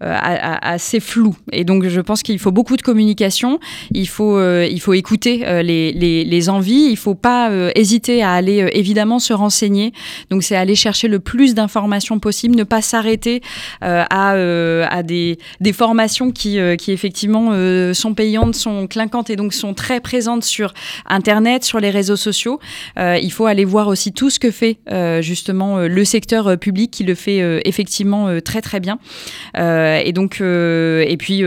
assez 0.00 1.00
flou. 1.00 1.34
Et 1.52 1.64
donc, 1.64 1.88
je 1.88 2.00
pense 2.00 2.22
qu'il 2.22 2.38
faut 2.38 2.52
beaucoup 2.52 2.76
de 2.76 2.82
communication. 2.82 3.58
Il 3.92 4.08
faut, 4.08 4.38
il 4.62 4.80
faut 4.80 4.92
écouter 4.92 5.38
les, 5.62 5.92
les, 5.92 6.24
les 6.24 6.48
envies. 6.50 6.88
Il 6.90 6.96
faut 6.96 7.14
pas 7.14 7.50
hésiter 7.74 8.22
à 8.22 8.32
aller 8.32 8.49
aller 8.50 8.70
évidemment 8.72 9.18
se 9.18 9.32
renseigner. 9.32 9.92
Donc 10.30 10.42
c'est 10.42 10.56
aller 10.56 10.74
chercher 10.74 11.08
le 11.08 11.20
plus 11.20 11.54
d'informations 11.54 12.18
possible, 12.18 12.56
ne 12.56 12.64
pas 12.64 12.82
s'arrêter 12.82 13.40
à, 13.80 14.30
à 14.30 15.02
des, 15.02 15.38
des, 15.60 15.72
formations 15.72 16.30
qui, 16.30 16.58
qui 16.78 16.92
effectivement 16.92 17.52
sont 17.94 18.14
payantes, 18.14 18.54
sont 18.54 18.86
clinquantes 18.86 19.30
et 19.30 19.36
donc 19.36 19.52
sont 19.52 19.74
très 19.74 20.00
présentes 20.00 20.44
sur 20.44 20.72
Internet, 21.06 21.64
sur 21.64 21.80
les 21.80 21.90
réseaux 21.90 22.16
sociaux. 22.16 22.60
il 22.96 23.30
faut 23.32 23.46
aller 23.46 23.64
voir 23.64 23.88
aussi 23.88 24.12
tout 24.12 24.30
ce 24.30 24.38
que 24.38 24.50
fait 24.50 24.78
justement 25.20 25.78
le 25.78 26.04
secteur 26.04 26.58
public 26.58 26.90
qui 26.90 27.04
le 27.04 27.14
fait 27.14 27.60
effectivement 27.66 28.40
très 28.44 28.60
très 28.60 28.80
bien. 28.80 28.98
et 29.56 30.12
donc, 30.12 30.40
et 30.40 31.16
puis 31.18 31.42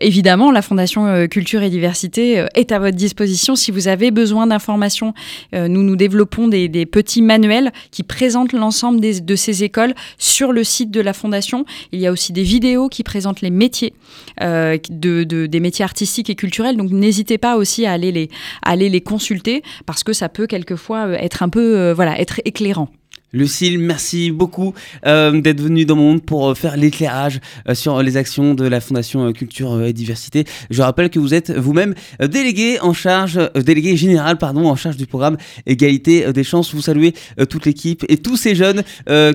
évidemment, 0.00 0.50
la 0.50 0.62
Fondation 0.62 1.26
Culture 1.28 1.62
et 1.62 1.70
Diversité 1.70 2.46
est 2.54 2.72
à 2.72 2.78
votre 2.78 2.96
disposition 2.96 3.56
si 3.56 3.70
vous 3.70 3.88
avez 3.88 4.10
besoin 4.10 4.46
d'informations. 4.46 5.14
nous 5.52 5.82
nous 5.82 5.96
développons 5.96 6.31
des, 6.40 6.86
petits 6.86 7.22
manuels 7.22 7.72
qui 7.90 8.02
présentent 8.02 8.52
l'ensemble 8.52 9.00
de 9.00 9.36
ces 9.36 9.64
écoles 9.64 9.94
sur 10.18 10.52
le 10.52 10.64
site 10.64 10.90
de 10.90 11.00
la 11.00 11.12
Fondation. 11.12 11.64
Il 11.92 12.00
y 12.00 12.06
a 12.06 12.12
aussi 12.12 12.32
des 12.32 12.42
vidéos 12.42 12.88
qui 12.88 13.02
présentent 13.02 13.40
les 13.40 13.50
métiers, 13.50 13.94
euh, 14.40 14.78
de, 14.90 15.24
des 15.24 15.60
métiers 15.60 15.84
artistiques 15.84 16.30
et 16.30 16.34
culturels. 16.34 16.76
Donc 16.76 16.90
n'hésitez 16.90 17.38
pas 17.38 17.56
aussi 17.56 17.86
à 17.86 17.92
aller 17.92 18.12
les, 18.12 18.30
aller 18.62 18.88
les 18.88 19.00
consulter 19.00 19.62
parce 19.86 20.02
que 20.02 20.12
ça 20.12 20.28
peut 20.28 20.46
quelquefois 20.46 21.06
euh, 21.06 21.14
être 21.14 21.42
un 21.42 21.48
peu 21.48 21.76
euh, 21.78 21.94
voilà, 21.94 22.18
être 22.18 22.40
éclairant. 22.44 22.88
Lucille, 23.32 23.78
merci 23.78 24.30
beaucoup 24.30 24.74
euh, 25.06 25.40
d'être 25.40 25.60
venue 25.60 25.86
dans 25.86 25.96
mon 25.96 26.12
monde 26.12 26.22
pour 26.22 26.50
euh, 26.50 26.54
faire 26.54 26.76
l'éclairage 26.76 27.40
euh, 27.66 27.74
sur 27.74 28.02
les 28.02 28.18
actions 28.18 28.54
de 28.54 28.66
la 28.66 28.80
Fondation 28.80 29.32
Culture 29.32 29.82
et 29.82 29.94
Diversité. 29.94 30.44
Je 30.68 30.82
rappelle 30.82 31.08
que 31.08 31.18
vous 31.18 31.32
êtes 31.32 31.50
vous-même 31.50 31.94
délégué 32.20 32.78
en 32.80 32.92
charge, 32.92 33.40
délégué 33.54 33.96
général 33.96 34.36
pardon, 34.36 34.68
en 34.68 34.76
charge 34.76 34.98
du 34.98 35.06
programme 35.06 35.38
Égalité 35.64 36.30
des 36.32 36.44
chances. 36.44 36.74
Vous 36.74 36.82
saluez 36.82 37.14
toute 37.48 37.64
l'équipe 37.64 38.04
et 38.08 38.18
tous 38.18 38.36
ces 38.36 38.54
jeunes 38.54 38.82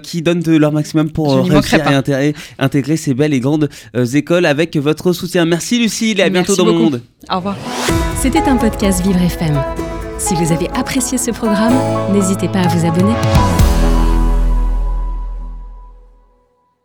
qui 0.03 0.21
donnent 0.21 0.41
de 0.41 0.55
leur 0.55 0.71
maximum 0.71 1.09
pour 1.11 1.45
réussir 1.47 1.87
à 1.87 1.95
intégrer, 1.95 2.35
intégrer, 2.59 2.97
ces 2.97 3.13
belles 3.13 3.33
et 3.33 3.39
grandes 3.39 3.69
écoles 4.13 4.45
avec 4.45 4.75
votre 4.77 5.13
soutien. 5.13 5.45
Merci 5.45 5.79
Lucille 5.79 6.19
et 6.19 6.23
à 6.23 6.29
bientôt 6.29 6.55
dans 6.55 6.65
mon 6.65 6.73
monde. 6.73 7.01
Au 7.31 7.37
revoir. 7.37 7.57
C'était 8.21 8.43
un 8.47 8.57
podcast 8.57 9.03
Vivre 9.03 9.21
FM. 9.21 9.59
Si 10.17 10.33
vous 10.35 10.51
avez 10.51 10.69
apprécié 10.71 11.17
ce 11.17 11.31
programme, 11.31 11.75
n'hésitez 12.13 12.47
pas 12.47 12.61
à 12.61 12.67
vous 12.67 12.85
abonner. 12.85 13.13